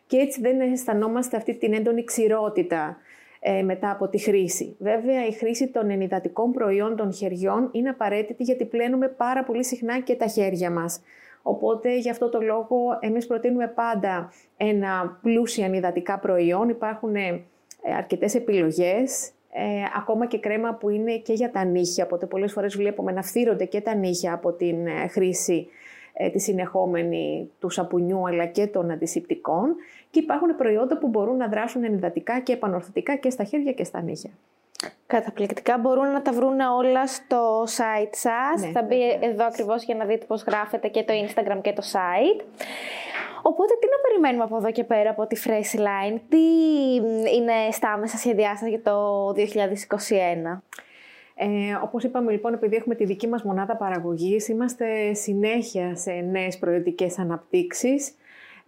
και 0.06 0.16
έτσι 0.16 0.40
δεν 0.40 0.60
αισθανόμαστε 0.60 1.36
αυτή 1.36 1.54
την 1.54 1.74
έντονη 1.74 2.04
ξηρότητα 2.04 2.96
ε, 3.40 3.62
μετά 3.62 3.90
από 3.90 4.08
τη 4.08 4.18
χρήση. 4.18 4.76
Βέβαια, 4.78 5.26
η 5.26 5.32
χρήση 5.32 5.68
των 5.68 5.90
ενυδατικών 5.90 6.52
προϊόντων 6.52 7.12
χεριών 7.12 7.68
είναι 7.72 7.88
απαραίτητη 7.88 8.42
γιατί 8.42 8.64
πλένουμε 8.64 9.08
πάρα 9.08 9.44
πολύ 9.44 9.64
συχνά 9.64 10.00
και 10.00 10.14
τα 10.14 10.26
χέρια 10.26 10.70
μας. 10.70 11.00
Οπότε, 11.42 11.96
γι' 11.96 12.10
αυτό 12.10 12.28
το 12.28 12.40
λόγο, 12.40 12.98
εμείς 13.00 13.26
προτείνουμε 13.26 13.68
πάντα 13.68 14.32
ένα 14.56 15.18
πλούσια 15.22 15.64
ενυδατικά 15.64 16.18
προϊόν. 16.18 16.68
Υπάρχουν 16.68 17.14
ε, 17.14 17.44
αρκετές 17.96 18.34
επιλογές, 18.34 19.30
ε, 19.56 19.82
ακόμα 19.96 20.26
και 20.26 20.38
κρέμα 20.38 20.74
που 20.74 20.88
είναι 20.88 21.16
και 21.16 21.32
για 21.32 21.50
τα 21.50 21.64
νύχια, 21.64 22.04
οπότε 22.04 22.26
πολλές 22.26 22.52
φορές 22.52 22.76
βλέπουμε 22.76 23.12
να 23.12 23.22
φθύρονται 23.22 23.64
και 23.64 23.80
τα 23.80 23.94
νύχια 23.94 24.32
από 24.32 24.52
την 24.52 24.86
ε, 24.86 25.08
χρήση 25.08 25.66
ε, 26.12 26.30
τη 26.30 26.40
συνεχόμενη 26.40 27.50
του 27.58 27.70
σαπουνιού 27.70 28.28
αλλά 28.28 28.46
και 28.46 28.66
των 28.66 28.90
αντισηπτικών 28.90 29.74
και 30.10 30.20
υπάρχουν 30.20 30.56
προϊόντα 30.56 30.98
που 30.98 31.08
μπορούν 31.08 31.36
να 31.36 31.48
δράσουν 31.48 31.84
ενυδατικά 31.84 32.40
και 32.40 32.52
επανορθωτικά 32.52 33.16
και 33.16 33.30
στα 33.30 33.44
χέρια 33.44 33.72
και 33.72 33.84
στα 33.84 34.02
νύχια. 34.02 34.30
Καταπληκτικά. 35.06 35.78
Μπορούν 35.78 36.10
να 36.12 36.22
τα 36.22 36.32
βρουν 36.32 36.60
όλα 36.60 37.06
στο 37.06 37.62
site 37.62 38.10
σας. 38.10 38.62
Ναι, 38.62 38.70
Θα 38.70 38.82
μπει 38.82 39.18
εδώ 39.20 39.44
ακριβώς 39.44 39.84
για 39.84 39.94
να 39.94 40.04
δείτε 40.04 40.24
πώς 40.24 40.42
γράφετε 40.42 40.88
και 40.88 41.02
το 41.02 41.12
Instagram 41.12 41.58
και 41.62 41.72
το 41.72 41.82
site. 41.92 42.44
Οπότε 43.42 43.74
τι 43.80 43.86
να 43.86 44.08
περιμένουμε 44.08 44.44
από 44.44 44.56
εδώ 44.56 44.70
και 44.70 44.84
πέρα 44.84 45.10
από 45.10 45.26
τη 45.26 45.40
Fresh 45.44 45.78
Line, 45.78 46.20
τι 46.28 46.44
είναι 47.36 47.70
στα 47.70 47.92
άμεσα 47.92 48.16
σχεδιά 48.16 48.56
σας 48.56 48.68
για 48.68 48.82
το 48.82 49.28
2021. 49.32 50.62
Ε, 51.34 51.46
όπως 51.82 52.04
είπαμε 52.04 52.32
λοιπόν, 52.32 52.54
επειδή 52.54 52.76
έχουμε 52.76 52.94
τη 52.94 53.04
δική 53.04 53.28
μας 53.28 53.42
μονάδα 53.42 53.76
παραγωγής, 53.76 54.48
είμαστε 54.48 55.14
συνέχεια 55.14 55.96
σε 55.96 56.12
νέες 56.12 56.58
προϊόντικές 56.58 57.18
αναπτύξεις. 57.18 58.14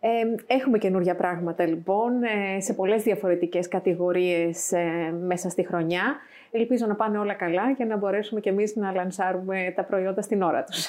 Ε, 0.01 0.55
έχουμε 0.55 0.79
καινούργια 0.79 1.17
πράγματα 1.17 1.67
λοιπόν, 1.67 2.23
ε, 2.23 2.61
σε 2.61 2.73
πολλές 2.73 3.03
διαφορετικές 3.03 3.69
κατηγορίες 3.69 4.73
ε, 4.73 5.15
μέσα 5.27 5.49
στη 5.49 5.67
χρονιά. 5.67 6.17
Ελπίζω 6.51 6.87
να 6.87 6.95
πάνε 6.95 7.19
όλα 7.19 7.35
καλά 7.35 7.71
για 7.71 7.87
να 7.87 7.97
μπορέσουμε 7.97 8.41
και 8.41 8.49
εμείς 8.49 8.77
να 8.77 8.93
λανσάρουμε 8.93 9.73
τα 9.77 9.85
προϊόντα 9.85 10.23
στην 10.23 10.43
ώρα 10.43 10.65
τους. 10.65 10.89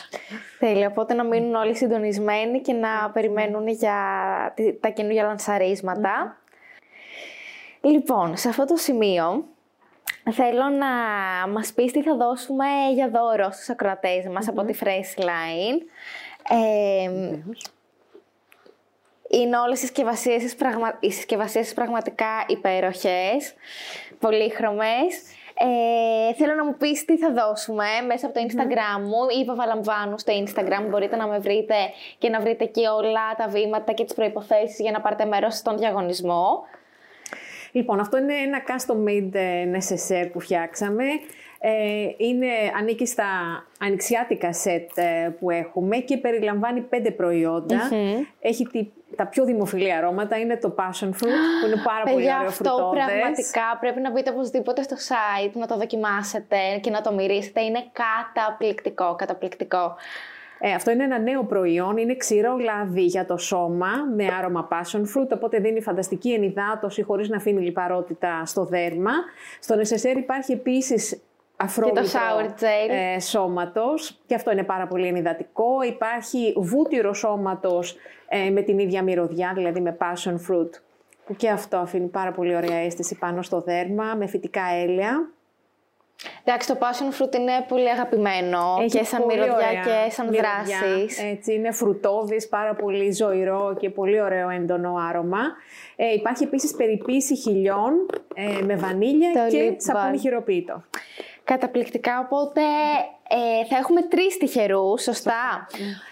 Τέλεια, 0.60 0.88
οπότε 0.88 1.14
να 1.14 1.24
μείνουν 1.24 1.56
όλοι 1.56 1.76
συντονισμένοι 1.76 2.62
και 2.62 2.74
να 2.74 3.10
περιμένουν 3.14 3.68
για 3.68 3.96
τα 4.80 4.90
καινούργια 4.90 5.24
λανσαρίσματα. 5.24 6.38
Λοιπόν, 7.82 8.38
σε 8.38 8.50
αυτό 8.50 8.66
το 8.66 8.76
σημείο 8.76 9.46
Θέλω 10.32 10.70
να 10.70 10.88
μας 11.48 11.74
πεις 11.74 11.92
τι 11.92 12.04
θα 12.04 12.16
δώσουμε 12.16 12.66
για 12.94 13.10
δώρο 13.10 13.52
στους 13.52 13.70
ακροατές 13.70 14.26
μας 14.32 14.48
από 14.48 14.64
τη 14.64 14.78
Fresh 14.82 15.22
Line. 15.22 15.82
Είναι 19.42 19.58
όλες 19.58 19.78
οι 19.78 19.82
συσκευασίες, 19.82 20.56
πραγμα... 20.56 20.98
οι 21.00 21.12
συσκευασίες 21.12 21.74
πραγματικά 21.74 22.46
υπέροχες, 22.48 23.54
πολύχρωμες. 24.20 25.36
Ε, 25.60 26.34
θέλω 26.34 26.54
να 26.54 26.66
μου 26.66 26.78
πεις 26.78 27.06
τι 27.06 27.18
θα 27.18 27.32
δώσουμε 27.32 27.86
μέσα 28.08 28.26
από 28.26 28.36
το 28.36 28.46
Instagram 28.48 29.02
μου 29.02 29.42
ή 29.42 29.46
Παπαλαμβάνου 29.46 30.20
στο 30.20 30.34
Instagram. 30.44 30.90
Μπορείτε 30.90 31.16
να 31.16 31.28
με 31.28 31.40
βρείτε 31.40 31.76
και 32.18 32.30
να 32.30 32.40
βρείτε 32.40 32.64
εκεί 32.64 32.86
όλα 32.86 33.36
τα 33.38 33.48
βήματα 33.48 33.94
και 33.94 34.04
τις 34.04 34.14
προϋποθέσεις 34.14 34.80
για 34.80 34.92
να 34.92 35.02
πάρετε 35.02 35.26
μέρος 35.26 35.56
στον 35.56 35.78
διαγωνισμό. 35.78 36.64
Λοιπόν, 37.72 38.00
αυτό 38.00 38.18
είναι 38.18 38.34
ένα 38.34 38.62
custom 38.68 39.10
made 39.10 39.34
ες, 39.34 39.92
necessaire 39.92 40.30
που 40.32 40.40
φτιάξαμε. 40.40 41.04
Ε, 41.60 41.72
είναι, 42.18 42.48
ανήκει 42.80 43.06
στα 43.06 43.26
ανοιξιάτικα 43.80 44.54
σετ 44.54 44.90
ε, 44.96 45.36
που 45.40 45.50
έχουμε 45.50 45.98
και 45.98 46.18
περιλαμβάνει 46.18 46.82
πέντε 46.82 47.16
Έχει 48.40 48.68
τη, 48.68 48.88
τα 49.16 49.28
πιο 49.28 49.46
δημοφιλή 49.46 49.94
αρώματα, 49.94 50.38
είναι 50.38 50.58
το 50.58 50.76
passion 50.78 51.08
fruit 51.08 51.40
που 51.62 51.68
είναι 51.68 51.82
πάρα 51.84 52.04
πολύ 52.12 52.34
ωραίο 52.34 52.48
αυτό 52.48 52.92
πραγματικά 52.94 53.78
πρέπει 53.80 54.02
να 54.02 54.12
μπείτε 54.12 54.30
οπωσδήποτε 54.30 54.82
στο 54.82 54.96
site, 54.96 55.52
να 55.54 55.68
το 55.68 55.78
δοκιμάσετε 55.78 56.58
και 56.82 56.90
να 56.90 57.02
το 57.02 57.14
μυρίσετε. 57.14 57.62
Είναι 57.62 57.84
καταπληκτικό, 57.92 59.16
καταπληκτικό. 59.16 59.96
Ε, 60.60 60.74
αυτό 60.74 60.92
είναι 60.92 61.04
ένα 61.04 61.20
νέο 61.20 61.44
προϊόν, 61.44 61.98
είναι 61.98 62.16
ξηρό 62.16 62.58
λάδι 62.58 63.06
για 63.06 63.26
το 63.26 63.38
σώμα 63.38 63.90
με 64.16 64.26
άρωμα 64.38 64.68
passion 64.72 65.00
fruit, 65.00 65.30
οπότε 65.34 65.60
δίνει 65.60 65.82
φανταστική 65.82 66.32
ενυδάτωση 66.32 67.04
χωρίς 67.04 67.30
να 67.30 67.38
αφήνει 67.38 67.62
λιπαρότητα 67.62 68.46
στο 68.46 68.66
δέρμα. 68.66 69.12
Στο 69.60 69.76
necessaire 69.76 70.18
υπάρχει 70.18 70.52
επίσης 70.52 71.22
αφρόλυτρο 71.58 72.04
ε, 72.90 73.20
σώματος 73.20 74.20
και 74.26 74.36
αυτό 74.36 74.52
είναι 74.52 74.64
πάρα 74.64 74.88
πολύ 74.88 75.08
ενυδατικό. 75.08 75.82
Υπάρχει 75.82 76.54
βούτυρο 76.58 77.14
σώματος 77.14 77.96
ε, 78.28 78.50
με 78.50 78.62
την 78.62 78.80
ίδια 78.80 79.04
μυρωδιά, 79.04 79.52
δηλαδή 79.56 79.82
με 79.82 79.98
passion 80.00 80.34
fruit, 80.34 80.70
που 81.26 81.36
και 81.36 81.50
αυτό 81.50 81.78
αφήνει 81.78 82.08
πάρα 82.08 82.32
πολύ 82.32 82.56
ωραία 82.56 82.78
αίσθηση 82.78 83.18
πάνω 83.18 83.42
στο 83.42 83.62
δέρμα, 83.62 84.16
με 84.16 84.28
φυτικά 84.28 84.62
έλαια. 84.84 85.30
Εντάξει, 86.44 86.68
το 86.68 86.78
passion 86.80 87.22
fruit 87.22 87.36
είναι 87.36 87.52
πολύ 87.68 87.90
αγαπημένο 87.90 88.60
και 88.90 89.04
σαν 89.04 89.24
μυρωδιά 89.26 89.72
και 89.86 90.12
σαν 90.12 90.28
δράσης. 90.32 91.24
Έτσι, 91.24 91.54
είναι 91.54 91.72
φρουτόδης, 91.72 92.48
πάρα 92.48 92.74
πολύ 92.76 93.12
ζωηρό 93.12 93.76
και 93.80 93.90
πολύ 93.90 94.22
ωραίο 94.22 94.50
έντονο 94.50 94.96
άρωμα. 95.10 95.40
Ε, 95.96 96.14
υπάρχει 96.14 96.44
επίσης 96.44 96.76
περιποίηση 96.76 97.36
χιλιών 97.36 97.94
ε, 98.34 98.64
με 98.64 98.76
βανίλια 98.76 99.48
και 99.50 99.76
σαπούνι 99.78 100.18
χειροποίητο. 100.18 100.84
Καταπληκτικά, 101.48 102.20
οπότε 102.20 102.62
ε, 103.30 103.66
θα 103.66 103.78
έχουμε 103.78 104.02
τρεις 104.02 104.38
τυχερούς, 104.38 105.02
σωστά; 105.04 105.68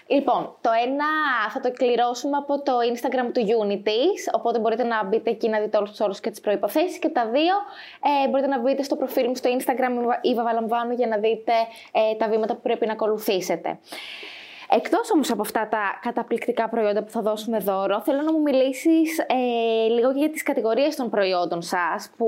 Λοιπόν, 0.06 0.56
το 0.60 0.70
ένα 0.86 1.06
θα 1.52 1.60
το 1.60 1.72
κληρώσουμε 1.72 2.36
από 2.36 2.62
το 2.62 2.72
Instagram 2.92 3.30
του 3.32 3.40
Unities, 3.40 4.20
οπότε 4.32 4.58
μπορείτε 4.58 4.84
να 4.84 5.04
μπείτε 5.04 5.30
εκεί 5.30 5.48
να 5.48 5.60
δείτε 5.60 5.76
όλους 5.76 5.90
τους 5.90 6.00
όρους 6.00 6.20
και 6.20 6.30
τις 6.30 6.40
προϋποθέσεις 6.40 6.98
και 6.98 7.08
τα 7.08 7.26
δύο 7.26 7.54
ε, 8.24 8.28
μπορείτε 8.28 8.48
να 8.48 8.58
μπείτε 8.60 8.82
στο 8.82 8.96
προφίλ 8.96 9.26
μου 9.28 9.36
στο 9.36 9.50
Instagram 9.58 9.92
ή 10.20 10.34
Βαβαλαμβάνου 10.34 10.92
για 10.92 11.06
να 11.06 11.16
δείτε 11.16 11.52
ε, 11.92 12.14
τα 12.14 12.28
βήματα 12.28 12.54
που 12.54 12.60
πρέπει 12.60 12.86
να 12.86 12.92
ακολουθήσετε. 12.92 13.78
Εκτός 14.70 15.10
όμως 15.10 15.30
από 15.30 15.42
αυτά 15.42 15.68
τα 15.68 15.98
καταπληκτικά 16.02 16.68
προϊόντα 16.68 17.02
που 17.02 17.10
θα 17.10 17.20
δώσουμε 17.20 17.58
δώρο, 17.58 18.00
θέλω 18.00 18.22
να 18.22 18.32
μου 18.32 18.40
μιλήσεις 18.40 19.18
ε, 19.18 19.88
λίγο 19.88 20.12
και 20.12 20.18
για 20.18 20.30
τις 20.30 20.42
κατηγορίες 20.42 20.96
των 20.96 21.10
προϊόντων 21.10 21.62
σας, 21.62 22.10
που 22.16 22.26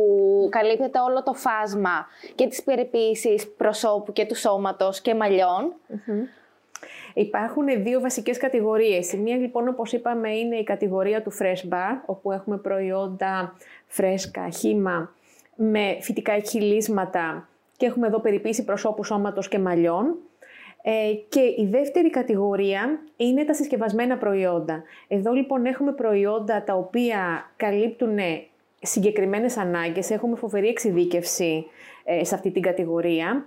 καλύπτεται 0.51 1.01
όλο 1.01 1.23
το 1.23 1.35
φάσμα 1.35 2.07
και 2.35 2.47
τη 2.47 2.63
περιποίηση 2.63 3.53
προσώπου 3.57 4.13
και 4.13 4.27
του 4.27 4.35
σώματος 4.37 5.01
και 5.01 5.15
μαλλιων 5.15 5.75
Υπάρχουν 7.15 7.67
δύο 7.83 8.01
βασικές 8.01 8.39
κατηγορίες. 8.39 9.13
Η 9.13 9.17
μία 9.17 9.37
λοιπόν 9.37 9.69
όπως 9.69 9.93
είπαμε 9.93 10.37
είναι 10.37 10.57
η 10.57 10.65
κατηγορία 10.65 11.23
του 11.23 11.33
Fresh 11.33 11.73
Bar, 11.73 12.01
όπου 12.07 12.33
έχουμε 12.33 12.57
προϊόντα 12.57 13.55
φρέσκα, 13.87 14.49
χύμα, 14.49 15.13
με 15.55 15.97
φυτικά 16.01 16.33
εκχυλίσματα 16.33 17.49
και 17.77 17.87
έχουμε 17.87 18.07
εδώ 18.07 18.21
περιποίηση 18.21 18.65
προσώπου, 18.65 19.05
σώματος 19.05 19.49
και 19.49 19.59
μαλλιών. 19.59 20.17
Ε, 20.83 21.13
και 21.29 21.41
η 21.41 21.69
δεύτερη 21.71 22.11
κατηγορία 22.11 23.01
είναι 23.17 23.45
τα 23.45 23.55
συσκευασμένα 23.55 24.17
προϊόντα. 24.17 24.83
Εδώ 25.09 25.33
λοιπόν 25.33 25.67
έχουμε 25.67 25.93
προϊόντα 25.93 26.65
τα 26.65 26.75
οποία 26.75 27.51
καλύπτουν 27.57 28.19
συγκεκριμένες 28.83 29.57
ανάγκες, 29.57 30.11
έχουμε 30.11 30.37
φοβερή 30.37 30.69
εξειδίκευση 30.69 31.67
ε, 32.05 32.25
σε 32.25 32.35
αυτή 32.35 32.51
την 32.51 32.63
κατηγορία. 32.63 33.47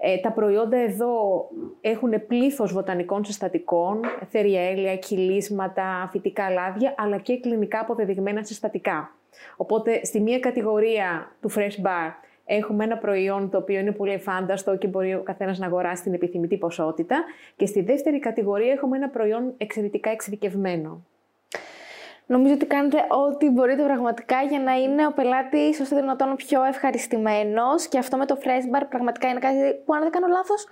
Ε, 0.00 0.16
τα 0.16 0.32
προϊόντα 0.32 0.76
εδώ 0.76 1.46
έχουν 1.80 2.26
πλήθος 2.26 2.72
βοτανικών 2.72 3.24
συστατικών, 3.24 4.00
θεριέλια, 4.30 4.96
κυλίσματα, 4.96 6.08
φυτικά 6.12 6.50
λάδια, 6.50 6.94
αλλά 6.96 7.18
και 7.18 7.40
κλινικά 7.40 7.80
αποδεδειγμένα 7.80 8.44
συστατικά. 8.44 9.14
Οπότε, 9.56 10.04
στη 10.04 10.20
μία 10.20 10.38
κατηγορία 10.38 11.32
του 11.40 11.50
Fresh 11.50 11.86
Bar 11.86 12.10
έχουμε 12.44 12.84
ένα 12.84 12.96
προϊόν 12.96 13.50
το 13.50 13.58
οποίο 13.58 13.78
είναι 13.78 13.92
πολύ 13.92 14.12
εφάνταστο 14.12 14.76
και 14.76 14.86
μπορεί 14.86 15.14
ο 15.14 15.22
καθένας 15.22 15.58
να 15.58 15.66
αγοράσει 15.66 16.02
την 16.02 16.14
επιθυμητή 16.14 16.56
ποσότητα. 16.56 17.24
Και 17.56 17.66
στη 17.66 17.82
δεύτερη 17.82 18.18
κατηγορία 18.18 18.72
έχουμε 18.72 18.96
ένα 18.96 19.08
προϊόν 19.08 19.54
εξαιρετικά 19.56 20.10
εξειδικευμένο. 20.10 21.04
Νομίζω 22.26 22.54
ότι 22.54 22.66
κάνετε 22.66 22.96
ό,τι 23.08 23.50
μπορείτε 23.50 23.82
πραγματικά 23.82 24.42
για 24.42 24.60
να 24.60 24.72
είναι 24.72 25.06
ο 25.06 25.12
πελάτης 25.12 25.80
όσο 25.80 25.96
δυνατόν 25.96 26.36
πιο 26.36 26.64
ευχαριστημένος. 26.64 27.86
Και 27.86 27.98
αυτό 27.98 28.16
με 28.16 28.26
το 28.26 28.38
Fresh 28.42 28.76
Bar 28.76 28.82
πραγματικά 28.88 29.28
είναι 29.28 29.38
κάτι 29.38 29.58
που, 29.84 29.94
αν 29.94 30.00
δεν 30.00 30.10
κάνω 30.10 30.26
λάθος, 30.26 30.66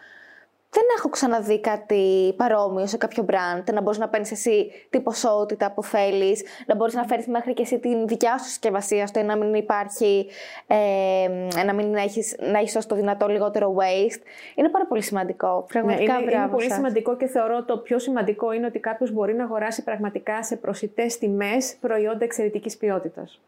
δεν 0.70 0.82
έχω 0.96 1.08
ξαναδεί 1.08 1.60
κάτι 1.60 2.34
παρόμοιο 2.36 2.86
σε 2.86 2.96
κάποιο 2.96 3.24
brand. 3.28 3.72
Να 3.72 3.80
μπορείς 3.80 3.98
να 3.98 4.08
παίρνεις 4.08 4.30
εσύ 4.30 4.70
την 4.90 5.02
ποσότητα 5.02 5.72
που 5.72 5.82
θέλεις, 5.82 6.44
να 6.66 6.74
μπορείς 6.74 6.94
να 6.94 7.04
φέρεις 7.04 7.26
μέχρι 7.26 7.54
και 7.54 7.62
εσύ 7.62 7.78
την 7.78 8.06
δικιά 8.06 8.38
σου 8.38 8.44
συσκευασία, 8.44 9.02
ώστε 9.02 9.22
να 9.22 9.36
μην 9.36 9.54
υπάρχει, 9.54 10.26
ε, 10.66 11.62
να 11.64 11.74
μην 11.74 11.94
έχεις 11.94 12.36
να 12.38 12.58
έχεις 12.58 12.76
όσο 12.76 12.88
το 12.88 12.94
δυνατό 12.94 13.26
λιγότερο 13.26 13.76
waste. 13.78 14.22
Είναι 14.54 14.68
πάρα 14.68 14.86
πολύ 14.86 15.02
σημαντικό. 15.02 15.64
Πραγματικά 15.68 16.12
ναι, 16.12 16.22
είναι, 16.22 16.32
είναι 16.32 16.48
πολύ 16.48 16.72
σημαντικό 16.72 17.16
και 17.16 17.26
θεωρώ 17.26 17.64
το 17.64 17.78
πιο 17.78 17.98
σημαντικό 17.98 18.52
είναι 18.52 18.66
ότι 18.66 18.78
κάποιος 18.78 19.12
μπορεί 19.12 19.34
να 19.34 19.44
αγοράσει 19.44 19.84
πραγματικά 19.84 20.42
σε 20.42 20.56
προσιτές 20.56 21.18
τιμές 21.18 21.76
προϊόντα 21.80 22.24
εξαιρετικής 22.24 22.76
ποιότητας. 22.76 23.40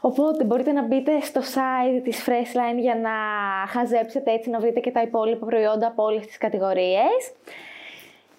Οπότε 0.00 0.44
μπορείτε 0.44 0.72
να 0.72 0.82
μπείτε 0.82 1.20
στο 1.20 1.40
site 1.40 2.00
της 2.04 2.24
Freshline 2.26 2.78
για 2.78 2.94
να 2.94 3.10
χαζέψετε 3.68 4.32
έτσι 4.32 4.50
να 4.50 4.58
βρείτε 4.60 4.80
και 4.80 4.90
τα 4.90 5.02
υπόλοιπα 5.02 5.46
προϊόντα 5.46 5.86
από 5.86 6.02
όλες 6.02 6.26
τις 6.26 6.38
κατηγορίες. 6.38 7.32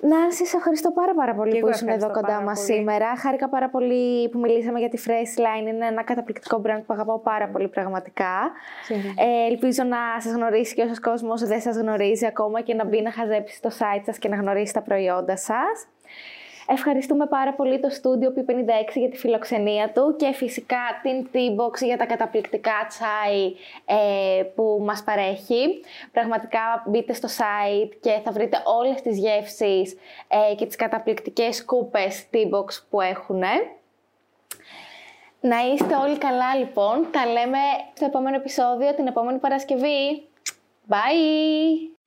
Νάνση, 0.04 0.46
σε 0.46 0.58
ευχαριστώ 0.58 0.92
πάρα, 0.92 1.14
πάρα 1.14 1.34
πολύ 1.36 1.52
Και 1.52 1.60
που 1.60 1.66
εγώ 1.68 1.76
ήσουν 1.76 1.88
εδώ 1.88 1.96
ευχαριστώ 1.96 2.22
κοντά 2.22 2.34
πάρα 2.34 2.50
μας 2.50 2.60
πολύ. 2.66 2.78
σήμερα. 2.78 3.16
Χάρηκα 3.18 3.50
πάρα 3.50 3.70
πολύ 3.70 4.30
που 4.30 4.40
μιλήσαμε 4.40 4.80
για 4.80 4.90
τη 4.90 5.02
Fresh 5.08 5.40
Line. 5.40 5.68
Είναι 5.68 5.86
ένα 5.86 6.04
καταπληκτικό 6.04 6.62
brand 6.66 6.82
που 6.86 6.94
αγαπάω 6.94 7.20
πάρα 7.20 7.48
πολύ 7.48 7.68
πραγματικά. 7.68 8.52
Ε, 9.16 9.52
ελπίζω 9.52 9.84
να 9.84 9.98
σας 10.20 10.34
γνωρίσει 10.34 10.76
και 10.76 10.82
όσος 10.82 11.00
κόσμος 11.00 11.42
δεν 11.44 11.62
σας 11.62 11.76
γνωρίζει 11.76 12.26
ακόμα 12.26 12.62
και 12.62 12.74
να 12.74 12.86
μπει 12.86 13.02
να 13.02 13.12
χαζέψει 13.12 13.56
στο 13.56 13.70
site 13.80 14.02
σας 14.06 14.18
και 14.18 14.28
να 14.30 14.36
γνωρίσει 14.36 14.74
τα 14.74 14.82
προϊόντα 14.82 15.38
σας. 15.38 15.88
Ευχαριστούμε 16.74 17.26
πάρα 17.26 17.54
πολύ 17.54 17.80
το 17.80 17.90
στούντιο 17.90 18.34
P56 18.36 18.96
για 18.96 19.10
τη 19.10 19.18
φιλοξενία 19.18 19.92
του 19.92 20.16
και 20.16 20.32
φυσικά 20.34 20.78
την 21.02 21.28
T-Box 21.34 21.84
για 21.86 21.98
τα 21.98 22.06
καταπληκτικά 22.06 22.86
τσάι 22.88 23.54
ε, 23.86 24.44
που 24.44 24.82
μας 24.86 25.04
παρέχει. 25.04 25.82
Πραγματικά 26.12 26.84
μπείτε 26.88 27.14
στο 27.14 27.28
site 27.28 27.92
και 28.02 28.20
θα 28.24 28.32
βρείτε 28.32 28.62
όλες 28.66 29.02
τις 29.02 29.18
γεύσεις 29.18 29.98
ε, 30.28 30.56
και 30.56 30.66
τις 30.66 30.76
καταπληκτικές 30.76 31.66
κούπες 31.66 32.26
T-Box 32.32 32.84
που 32.90 33.02
έχουν. 33.02 33.44
Να 35.40 35.58
είστε 35.74 35.96
όλοι 35.96 36.18
καλά 36.18 36.56
λοιπόν. 36.56 37.08
Τα 37.12 37.26
λέμε 37.26 37.60
στο 37.94 38.06
επόμενο 38.06 38.36
επεισόδιο 38.36 38.94
την 38.94 39.08
επόμενη 39.08 39.40
Παρασκευή. 39.40 40.28
Bye! 40.90 42.01